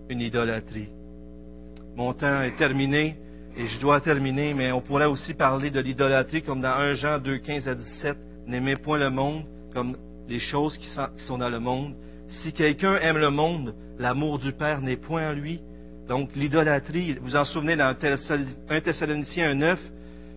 une 0.08 0.22
idolâtrie. 0.22 0.88
Mon 1.94 2.14
temps 2.14 2.40
est 2.40 2.56
terminé 2.56 3.18
et 3.54 3.66
je 3.66 3.78
dois 3.80 4.00
terminer, 4.00 4.54
mais 4.54 4.72
on 4.72 4.80
pourrait 4.80 5.04
aussi 5.04 5.34
parler 5.34 5.68
de 5.68 5.78
l'idolâtrie 5.78 6.40
comme 6.40 6.62
dans 6.62 6.74
1 6.74 6.94
Jean 6.94 7.18
2, 7.18 7.36
15 7.36 7.68
à 7.68 7.74
17. 7.74 8.16
N'aimez 8.46 8.76
point 8.76 8.96
le 8.96 9.10
monde 9.10 9.44
comme 9.74 9.98
les 10.26 10.38
choses 10.38 10.78
qui 10.78 10.88
sont 11.18 11.36
dans 11.36 11.50
le 11.50 11.60
monde. 11.60 11.96
Si 12.28 12.54
quelqu'un 12.54 12.96
aime 12.96 13.18
le 13.18 13.28
monde, 13.28 13.74
l'amour 13.98 14.38
du 14.38 14.52
Père 14.52 14.80
n'est 14.80 14.96
point 14.96 15.32
en 15.32 15.34
lui. 15.34 15.60
Donc 16.08 16.30
l'idolâtrie, 16.34 17.18
vous 17.20 17.36
en 17.36 17.44
souvenez 17.44 17.76
dans 17.76 17.94
1 18.70 18.80
Thessaloniciens 18.80 19.52
9, 19.52 19.78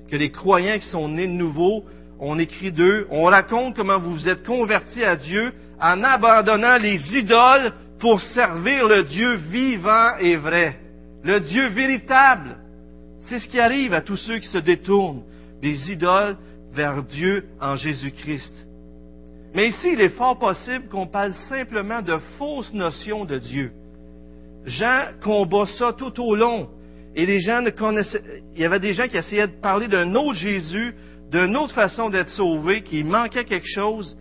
que 0.09 0.17
les 0.17 0.31
croyants 0.31 0.79
qui 0.79 0.87
sont 0.87 1.07
nés 1.07 1.27
de 1.27 1.31
nouveau, 1.31 1.83
on 2.19 2.37
écrit 2.37 2.71
d'eux, 2.71 3.07
on 3.09 3.25
raconte 3.25 3.75
comment 3.75 3.99
vous 3.99 4.13
vous 4.13 4.27
êtes 4.27 4.43
convertis 4.43 5.03
à 5.03 5.15
Dieu 5.15 5.53
en 5.79 6.03
abandonnant 6.03 6.77
les 6.77 6.99
idoles 7.17 7.71
pour 7.99 8.19
servir 8.19 8.87
le 8.87 9.03
Dieu 9.03 9.35
vivant 9.49 10.17
et 10.19 10.35
vrai. 10.35 10.79
Le 11.23 11.39
Dieu 11.39 11.67
véritable. 11.67 12.57
C'est 13.21 13.39
ce 13.39 13.47
qui 13.47 13.59
arrive 13.59 13.93
à 13.93 14.01
tous 14.01 14.17
ceux 14.17 14.39
qui 14.39 14.47
se 14.47 14.57
détournent 14.57 15.23
des 15.61 15.91
idoles 15.91 16.37
vers 16.73 17.03
Dieu 17.03 17.45
en 17.61 17.75
Jésus-Christ. 17.75 18.65
Mais 19.53 19.69
ici, 19.69 19.89
il 19.93 20.01
est 20.01 20.09
fort 20.09 20.37
possible 20.37 20.87
qu'on 20.89 21.07
parle 21.07 21.33
simplement 21.47 22.01
de 22.01 22.17
fausses 22.37 22.73
notions 22.73 23.25
de 23.25 23.37
Dieu. 23.37 23.71
Jean 24.65 25.07
combat 25.23 25.65
ça 25.65 25.93
tout 25.93 26.21
au 26.21 26.35
long. 26.35 26.69
Et 27.15 27.25
les 27.25 27.39
gens 27.39 27.61
ne 27.61 27.69
connaissaient, 27.71 28.21
il 28.55 28.61
y 28.61 28.65
avait 28.65 28.79
des 28.79 28.93
gens 28.93 29.07
qui 29.07 29.17
essayaient 29.17 29.47
de 29.47 29.61
parler 29.61 29.87
d'un 29.87 30.13
autre 30.15 30.35
Jésus, 30.35 30.93
d'une 31.31 31.55
autre 31.57 31.73
façon 31.73 32.09
d'être 32.09 32.29
sauvé, 32.29 32.81
qu'il 32.81 33.05
manquait 33.05 33.45
quelque 33.45 33.67
chose, 33.67 34.15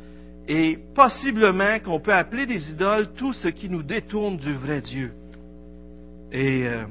et 0.49 0.79
possiblement 0.95 1.79
qu'on 1.81 2.01
peut 2.01 2.15
appeler 2.15 2.47
des 2.47 2.71
idoles 2.71 3.09
tout 3.17 3.33
ce 3.35 3.49
qui 3.49 3.69
nous 3.69 3.83
détourne 3.83 4.39
du 4.39 4.55
vrai 4.55 4.81
Dieu. 4.81 5.13
Et, 6.33 6.67
euh, 6.67 6.85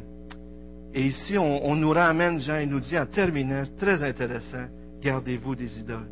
ici, 0.94 1.38
on, 1.38 1.76
nous 1.76 1.90
ramène, 1.90 2.40
Jean, 2.40 2.60
il 2.60 2.70
nous 2.70 2.80
dit 2.80 2.98
en 2.98 3.06
terminant, 3.06 3.64
très 3.80 4.04
intéressant, 4.04 4.68
gardez-vous 5.02 5.56
des 5.56 5.80
idoles. 5.80 6.10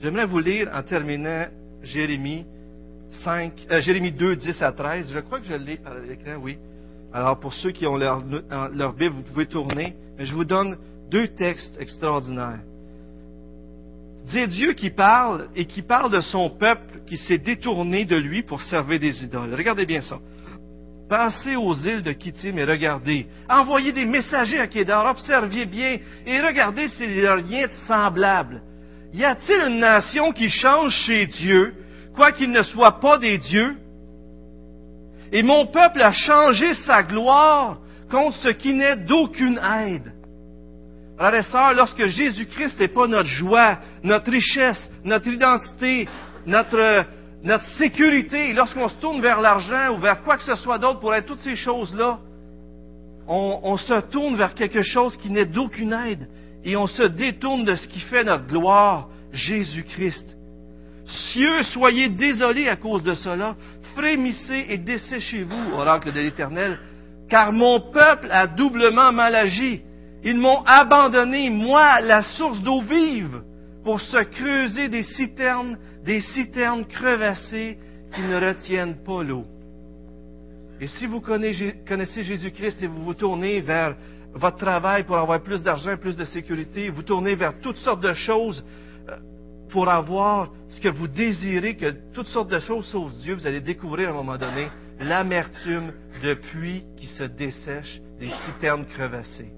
J'aimerais 0.00 0.26
vous 0.26 0.38
lire 0.38 0.70
en 0.74 0.82
terminant 0.82 1.46
Jérémie 1.82 2.44
5, 3.22 3.52
euh, 3.70 3.80
Jérémie 3.80 4.12
2, 4.12 4.36
10 4.36 4.62
à 4.62 4.72
13. 4.72 5.10
Je 5.12 5.18
crois 5.20 5.40
que 5.40 5.46
je 5.46 5.54
l'ai 5.54 5.76
par 5.76 5.94
l'écran, 5.98 6.36
oui. 6.42 6.58
Alors, 7.14 7.38
pour 7.38 7.54
ceux 7.54 7.70
qui 7.70 7.86
ont 7.86 7.96
leur, 7.96 8.24
leur 8.72 8.92
Bible, 8.92 9.14
vous 9.14 9.22
pouvez 9.22 9.46
tourner. 9.46 9.94
Mais 10.18 10.26
je 10.26 10.34
vous 10.34 10.44
donne 10.44 10.76
deux 11.12 11.28
textes 11.28 11.80
extraordinaires. 11.80 12.58
C'est 14.26 14.48
Dieu 14.48 14.72
qui 14.72 14.90
parle 14.90 15.48
et 15.54 15.64
qui 15.66 15.82
parle 15.82 16.10
de 16.10 16.20
son 16.20 16.50
peuple 16.50 17.02
qui 17.06 17.16
s'est 17.16 17.38
détourné 17.38 18.04
de 18.04 18.16
lui 18.16 18.42
pour 18.42 18.60
servir 18.62 18.98
des 18.98 19.22
idoles. 19.22 19.54
Regardez 19.54 19.86
bien 19.86 20.00
ça. 20.00 20.18
Passez 21.08 21.54
aux 21.54 21.74
îles 21.74 22.02
de 22.02 22.12
Kittim 22.12 22.56
et 22.58 22.64
regardez. 22.64 23.26
Envoyez 23.48 23.92
des 23.92 24.06
messagers 24.06 24.58
à 24.58 24.66
Kédar, 24.66 25.06
observez 25.06 25.66
bien 25.66 25.98
et 26.26 26.40
regardez 26.40 26.88
s'il 26.88 27.10
n'y 27.10 27.26
a 27.26 27.34
rien 27.34 27.66
de 27.66 27.72
semblable. 27.86 28.62
Y 29.12 29.24
a-t-il 29.24 29.60
une 29.68 29.78
nation 29.78 30.32
qui 30.32 30.48
change 30.48 30.92
chez 31.04 31.26
Dieu, 31.26 31.74
quoiqu'il 32.16 32.50
ne 32.50 32.62
soit 32.62 32.98
pas 32.98 33.18
des 33.18 33.38
dieux? 33.38 33.76
Et 35.32 35.42
mon 35.42 35.66
peuple 35.66 36.02
a 36.02 36.12
changé 36.12 36.74
sa 36.86 37.02
gloire 37.02 37.78
contre 38.10 38.36
ce 38.38 38.48
qui 38.48 38.72
n'est 38.72 38.96
d'aucune 38.96 39.58
aide. 39.58 40.12
Frères 41.16 41.34
et 41.34 41.42
sœurs, 41.42 41.74
lorsque 41.74 42.06
Jésus-Christ 42.06 42.78
n'est 42.80 42.88
pas 42.88 43.06
notre 43.06 43.28
joie, 43.28 43.78
notre 44.02 44.30
richesse, 44.30 44.90
notre 45.04 45.28
identité, 45.28 46.08
notre, 46.44 47.04
notre 47.44 47.66
sécurité, 47.76 48.52
lorsqu'on 48.52 48.88
se 48.88 48.96
tourne 48.96 49.20
vers 49.20 49.40
l'argent 49.40 49.94
ou 49.94 49.98
vers 49.98 50.22
quoi 50.22 50.36
que 50.36 50.42
ce 50.42 50.56
soit 50.56 50.78
d'autre 50.78 51.00
pour 51.00 51.14
être 51.14 51.26
toutes 51.26 51.40
ces 51.40 51.56
choses-là, 51.56 52.18
on, 53.28 53.60
on, 53.62 53.76
se 53.76 54.00
tourne 54.10 54.36
vers 54.36 54.54
quelque 54.54 54.82
chose 54.82 55.16
qui 55.16 55.30
n'est 55.30 55.46
d'aucune 55.46 55.92
aide 55.92 56.28
et 56.64 56.76
on 56.76 56.86
se 56.86 57.04
détourne 57.04 57.64
de 57.64 57.74
ce 57.74 57.88
qui 57.88 58.00
fait 58.00 58.24
notre 58.24 58.46
gloire, 58.46 59.08
Jésus-Christ. 59.32 60.36
Cieux, 61.06 61.62
soyez 61.64 62.08
désolés 62.08 62.68
à 62.68 62.76
cause 62.76 63.02
de 63.02 63.14
cela, 63.14 63.56
frémissez 63.94 64.66
et 64.68 64.78
desséchez-vous, 64.78 65.74
oracle 65.74 66.12
de 66.12 66.20
l'Éternel, 66.20 66.78
car 67.28 67.52
mon 67.52 67.80
peuple 67.80 68.28
a 68.30 68.46
doublement 68.46 69.12
mal 69.12 69.34
agi. 69.34 69.82
Ils 70.22 70.36
m'ont 70.36 70.62
abandonné, 70.64 71.50
moi, 71.50 72.00
la 72.00 72.22
source 72.22 72.60
d'eau 72.62 72.80
vive, 72.82 73.42
pour 73.84 74.00
se 74.00 74.22
creuser 74.24 74.88
des 74.88 75.02
citernes, 75.02 75.78
des 76.04 76.20
citernes 76.20 76.86
crevassées 76.86 77.78
qui 78.14 78.22
ne 78.22 78.36
retiennent 78.36 79.04
pas 79.04 79.22
l'eau. 79.22 79.44
Et 80.80 80.86
si 80.86 81.06
vous 81.06 81.20
connaissez 81.20 82.24
Jésus-Christ 82.24 82.82
et 82.82 82.86
vous 82.86 83.02
vous 83.04 83.14
tournez 83.14 83.60
vers 83.60 83.94
votre 84.34 84.56
travail 84.56 85.04
pour 85.04 85.16
avoir 85.16 85.40
plus 85.40 85.62
d'argent, 85.62 85.96
plus 85.96 86.16
de 86.16 86.24
sécurité, 86.24 86.88
vous 86.88 87.02
tournez 87.02 87.34
vers 87.34 87.60
toutes 87.60 87.76
sortes 87.76 88.02
de 88.02 88.14
choses 88.14 88.64
pour 89.74 89.88
avoir 89.88 90.52
ce 90.70 90.80
que 90.80 90.88
vous 90.88 91.08
désirez, 91.08 91.74
que 91.74 91.92
toutes 92.14 92.28
sortes 92.28 92.48
de 92.48 92.60
choses 92.60 92.86
sauf 92.86 93.12
Dieu, 93.14 93.34
vous 93.34 93.44
allez 93.44 93.60
découvrir 93.60 94.10
à 94.10 94.12
un 94.12 94.14
moment 94.14 94.38
donné 94.38 94.68
l'amertume 95.00 95.92
de 96.22 96.34
puits 96.34 96.84
qui 96.96 97.08
se 97.08 97.24
dessèche, 97.24 98.00
des 98.20 98.30
citernes 98.46 98.86
crevassées. 98.86 99.50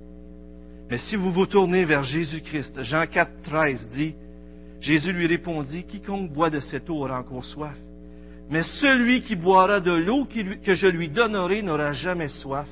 Mais 0.88 0.96
si 0.96 1.16
vous 1.16 1.31
vous 1.31 1.44
tournez 1.44 1.85
vers 1.85 2.02
Jésus-Christ, 2.02 2.83
Jean 2.83 3.05
4, 3.07 3.42
13 3.42 3.88
dit, 3.90 4.14
Jésus 4.81 5.12
lui 5.12 5.26
répondit, 5.26 5.85
Quiconque 5.85 6.33
boit 6.33 6.48
de 6.48 6.61
cette 6.61 6.88
eau 6.88 7.05
aura 7.05 7.20
encore 7.20 7.44
soif. 7.44 7.76
Mais 8.48 8.62
celui 8.62 9.20
qui 9.20 9.37
boira 9.37 9.81
de 9.81 9.92
l'eau 9.92 10.24
que 10.24 10.74
je 10.74 10.87
lui 10.87 11.11
donnerai 11.11 11.61
n'aura 11.61 11.92
jamais 11.92 12.29
soif. 12.29 12.68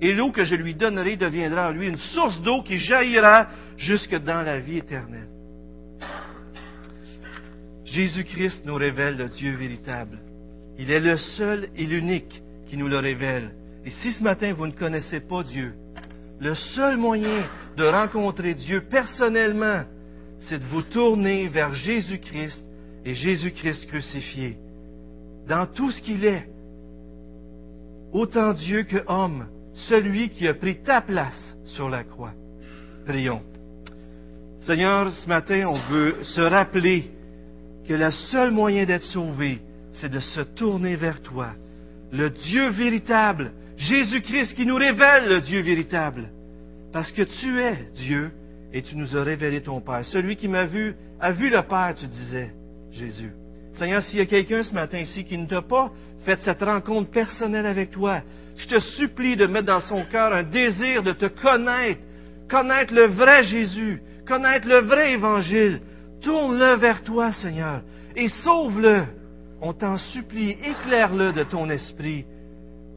Et 0.00 0.12
l'eau 0.12 0.32
que 0.32 0.44
je 0.44 0.56
lui 0.56 0.74
donnerai 0.74 1.14
deviendra 1.14 1.68
en 1.68 1.72
lui 1.72 1.86
une 1.86 1.98
source 1.98 2.42
d'eau 2.42 2.64
qui 2.64 2.78
jaillira 2.78 3.46
jusque 3.76 4.16
dans 4.24 4.42
la 4.42 4.58
vie 4.58 4.78
éternelle. 4.78 5.28
Jésus-Christ 7.90 8.64
nous 8.66 8.76
révèle 8.76 9.16
le 9.16 9.28
Dieu 9.28 9.56
véritable. 9.56 10.20
Il 10.78 10.90
est 10.90 11.00
le 11.00 11.16
seul 11.16 11.68
et 11.76 11.86
l'unique 11.86 12.40
qui 12.68 12.76
nous 12.76 12.86
le 12.86 12.98
révèle. 12.98 13.50
Et 13.84 13.90
si 13.90 14.12
ce 14.12 14.22
matin 14.22 14.52
vous 14.52 14.66
ne 14.66 14.72
connaissez 14.72 15.20
pas 15.20 15.42
Dieu, 15.42 15.74
le 16.40 16.54
seul 16.54 16.96
moyen 16.96 17.44
de 17.76 17.84
rencontrer 17.84 18.54
Dieu 18.54 18.82
personnellement, 18.82 19.82
c'est 20.38 20.60
de 20.60 20.64
vous 20.66 20.82
tourner 20.82 21.48
vers 21.48 21.74
Jésus-Christ 21.74 22.64
et 23.04 23.14
Jésus-Christ 23.14 23.86
crucifié. 23.86 24.56
Dans 25.48 25.66
tout 25.66 25.90
ce 25.90 26.00
qu'il 26.00 26.24
est, 26.24 26.48
autant 28.12 28.52
Dieu 28.52 28.84
que 28.84 29.02
homme, 29.08 29.48
celui 29.74 30.28
qui 30.28 30.46
a 30.46 30.54
pris 30.54 30.80
ta 30.82 31.00
place 31.00 31.56
sur 31.64 31.90
la 31.90 32.04
croix. 32.04 32.34
Prions. 33.04 33.42
Seigneur, 34.60 35.12
ce 35.12 35.28
matin, 35.28 35.66
on 35.68 35.78
veut 35.90 36.22
se 36.22 36.40
rappeler 36.40 37.10
que 37.90 37.94
le 37.96 38.12
seul 38.12 38.52
moyen 38.52 38.84
d'être 38.84 39.02
sauvé, 39.02 39.58
c'est 39.90 40.08
de 40.08 40.20
se 40.20 40.42
tourner 40.42 40.94
vers 40.94 41.20
toi, 41.22 41.48
le 42.12 42.30
Dieu 42.30 42.68
véritable, 42.68 43.50
Jésus-Christ 43.76 44.54
qui 44.54 44.64
nous 44.64 44.76
révèle 44.76 45.28
le 45.28 45.40
Dieu 45.40 45.60
véritable. 45.60 46.30
Parce 46.92 47.10
que 47.10 47.22
tu 47.22 47.60
es 47.60 47.88
Dieu 47.96 48.30
et 48.72 48.82
tu 48.82 48.94
nous 48.94 49.16
as 49.16 49.24
révélé 49.24 49.60
ton 49.60 49.80
Père. 49.80 50.04
Celui 50.04 50.36
qui 50.36 50.46
m'a 50.46 50.66
vu 50.66 50.94
a 51.18 51.32
vu 51.32 51.50
le 51.50 51.60
Père, 51.62 51.96
tu 51.98 52.06
disais, 52.06 52.52
Jésus. 52.92 53.32
Seigneur, 53.74 54.04
s'il 54.04 54.20
y 54.20 54.22
a 54.22 54.26
quelqu'un 54.26 54.62
ce 54.62 54.72
matin 54.72 54.98
ici 54.98 55.24
qui 55.24 55.36
ne 55.36 55.46
t'a 55.46 55.62
pas 55.62 55.90
fait 56.24 56.38
cette 56.42 56.62
rencontre 56.62 57.10
personnelle 57.10 57.66
avec 57.66 57.90
toi, 57.90 58.22
je 58.54 58.68
te 58.68 58.78
supplie 58.78 59.34
de 59.34 59.46
mettre 59.46 59.66
dans 59.66 59.80
son 59.80 60.04
cœur 60.04 60.32
un 60.32 60.44
désir 60.44 61.02
de 61.02 61.10
te 61.10 61.26
connaître, 61.26 62.02
connaître 62.48 62.94
le 62.94 63.06
vrai 63.06 63.42
Jésus, 63.42 64.00
connaître 64.28 64.68
le 64.68 64.82
vrai 64.82 65.14
Évangile. 65.14 65.80
Tourne-le 66.22 66.76
vers 66.76 67.02
toi, 67.02 67.32
Seigneur, 67.32 67.82
et 68.14 68.28
sauve-le. 68.28 69.04
On 69.60 69.72
t'en 69.72 69.96
supplie, 69.96 70.50
éclaire-le 70.50 71.32
de 71.32 71.42
ton 71.42 71.68
esprit. 71.70 72.24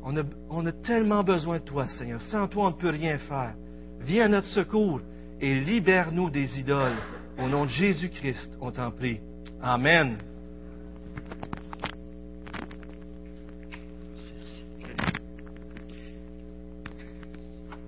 On 0.05 0.65
a, 0.65 0.71
tellement 0.71 1.23
besoin 1.23 1.59
de 1.59 1.63
toi, 1.63 1.87
Seigneur. 1.87 2.21
Sans 2.23 2.47
toi, 2.47 2.65
on 2.67 2.69
ne 2.69 2.75
peut 2.75 2.89
rien 2.89 3.17
faire. 3.17 3.55
Viens 4.01 4.25
à 4.25 4.27
notre 4.27 4.47
secours 4.47 5.01
et 5.39 5.59
libère-nous 5.61 6.29
des 6.29 6.59
idoles. 6.59 6.97
Au 7.37 7.47
nom 7.47 7.65
de 7.65 7.69
Jésus-Christ, 7.69 8.51
on 8.59 8.71
t'en 8.71 8.91
prie. 8.91 9.19
Amen. 9.61 10.17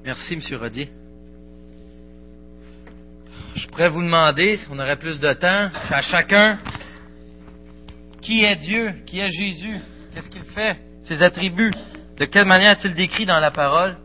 Merci, 0.06 0.36
M. 0.36 0.60
Rodier. 0.60 1.05
Je 3.56 3.68
pourrais 3.68 3.88
vous 3.88 4.04
demander, 4.04 4.58
si 4.58 4.66
on 4.70 4.78
aurait 4.78 4.98
plus 4.98 5.20
de 5.20 5.32
temps, 5.34 5.70
à 5.90 6.02
chacun, 6.02 6.60
qui 8.22 8.44
est 8.44 8.56
Dieu, 8.58 8.94
qui 9.06 9.20
est 9.20 9.30
Jésus, 9.30 9.80
qu'est-ce 10.14 10.30
qu'il 10.30 10.44
fait, 10.44 10.78
ses 11.04 11.24
attributs, 11.24 11.72
de 12.18 12.26
quelle 12.26 12.46
manière 12.46 12.72
est-il 12.72 12.94
décrit 12.94 13.26
dans 13.26 13.40
la 13.40 13.52
parole? 13.52 13.98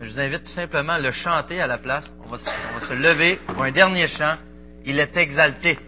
Je 0.00 0.08
vous 0.08 0.20
invite 0.20 0.44
tout 0.44 0.52
simplement 0.52 0.94
à 0.94 0.98
le 1.00 1.10
chanter 1.10 1.60
à 1.60 1.66
la 1.66 1.78
place. 1.78 2.10
On 2.24 2.28
va, 2.28 2.38
on 2.38 2.78
va 2.78 2.86
se 2.86 2.94
lever 2.94 3.40
pour 3.48 3.62
un 3.62 3.72
dernier 3.72 4.06
chant. 4.06 4.36
Il 4.86 4.98
est 4.98 5.16
exalté. 5.16 5.78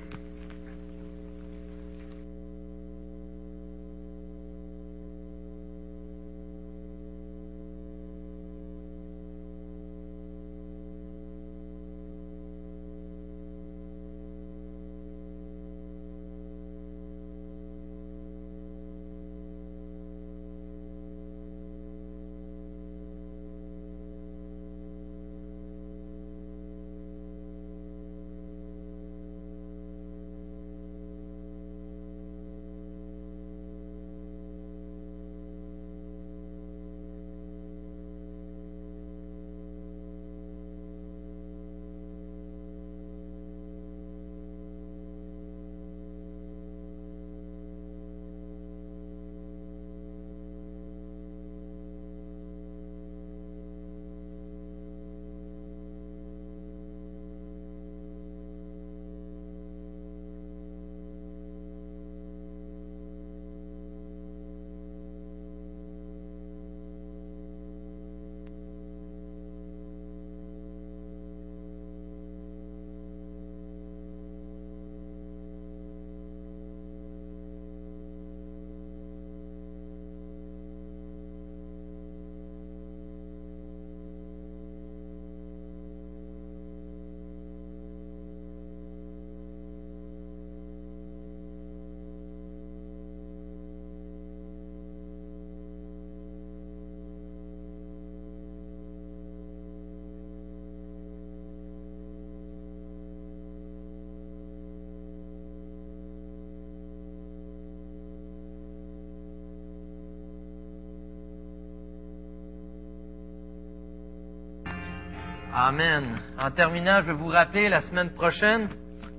Amen. 115.55 116.17
En 116.39 116.51
terminant, 116.51 117.03
je 117.03 117.09
vais 117.09 117.13
vous 117.13 117.29
rappeler, 117.29 117.69
la 117.69 117.83
semaine 117.83 118.11
prochaine, 118.11 118.71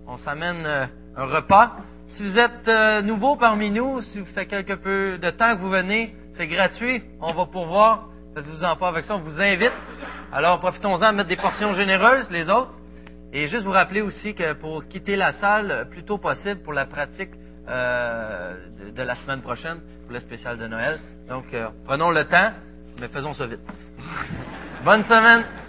on 0.07 0.17
s'amène 0.17 0.65
euh, 0.65 0.85
un 1.15 1.25
repas. 1.25 1.75
Si 2.07 2.23
vous 2.23 2.39
êtes 2.39 2.67
euh, 2.67 3.03
nouveau 3.03 3.35
parmi 3.35 3.69
nous, 3.69 4.01
si 4.01 4.19
vous 4.19 4.25
faites 4.25 4.47
quelque 4.47 4.73
peu 4.73 5.19
de 5.19 5.29
temps 5.29 5.55
que 5.55 5.61
vous 5.61 5.69
venez, 5.69 6.15
c'est 6.31 6.47
gratuit. 6.47 7.03
On 7.21 7.33
va 7.33 7.45
pourvoir. 7.45 8.09
Faites-vous-en 8.33 8.75
pas 8.77 8.87
avec 8.87 9.05
ça. 9.05 9.15
On 9.15 9.19
vous 9.19 9.39
invite. 9.39 9.71
Alors, 10.31 10.59
profitons-en 10.59 11.11
de 11.11 11.17
mettre 11.17 11.29
des 11.29 11.35
portions 11.35 11.73
généreuses, 11.73 12.29
les 12.31 12.49
autres. 12.49 12.73
Et 13.31 13.45
juste 13.45 13.63
vous 13.63 13.71
rappeler 13.71 14.01
aussi 14.01 14.33
que 14.33 14.53
pour 14.53 14.87
quitter 14.87 15.15
la 15.15 15.33
salle 15.33 15.67
le 15.67 15.89
plus 15.89 16.03
tôt 16.03 16.17
possible 16.17 16.63
pour 16.63 16.73
la 16.73 16.87
pratique 16.87 17.29
euh, 17.67 18.55
de, 18.79 18.89
de 18.89 19.03
la 19.03 19.13
semaine 19.15 19.41
prochaine, 19.41 19.81
pour 20.03 20.13
le 20.13 20.19
spécial 20.19 20.57
de 20.57 20.65
Noël. 20.65 20.99
Donc, 21.29 21.53
euh, 21.53 21.67
prenons 21.85 22.09
le 22.09 22.25
temps, 22.25 22.53
mais 22.99 23.07
faisons 23.07 23.33
ça 23.33 23.45
vite. 23.45 23.61
Bonne 24.83 25.03
semaine! 25.03 25.62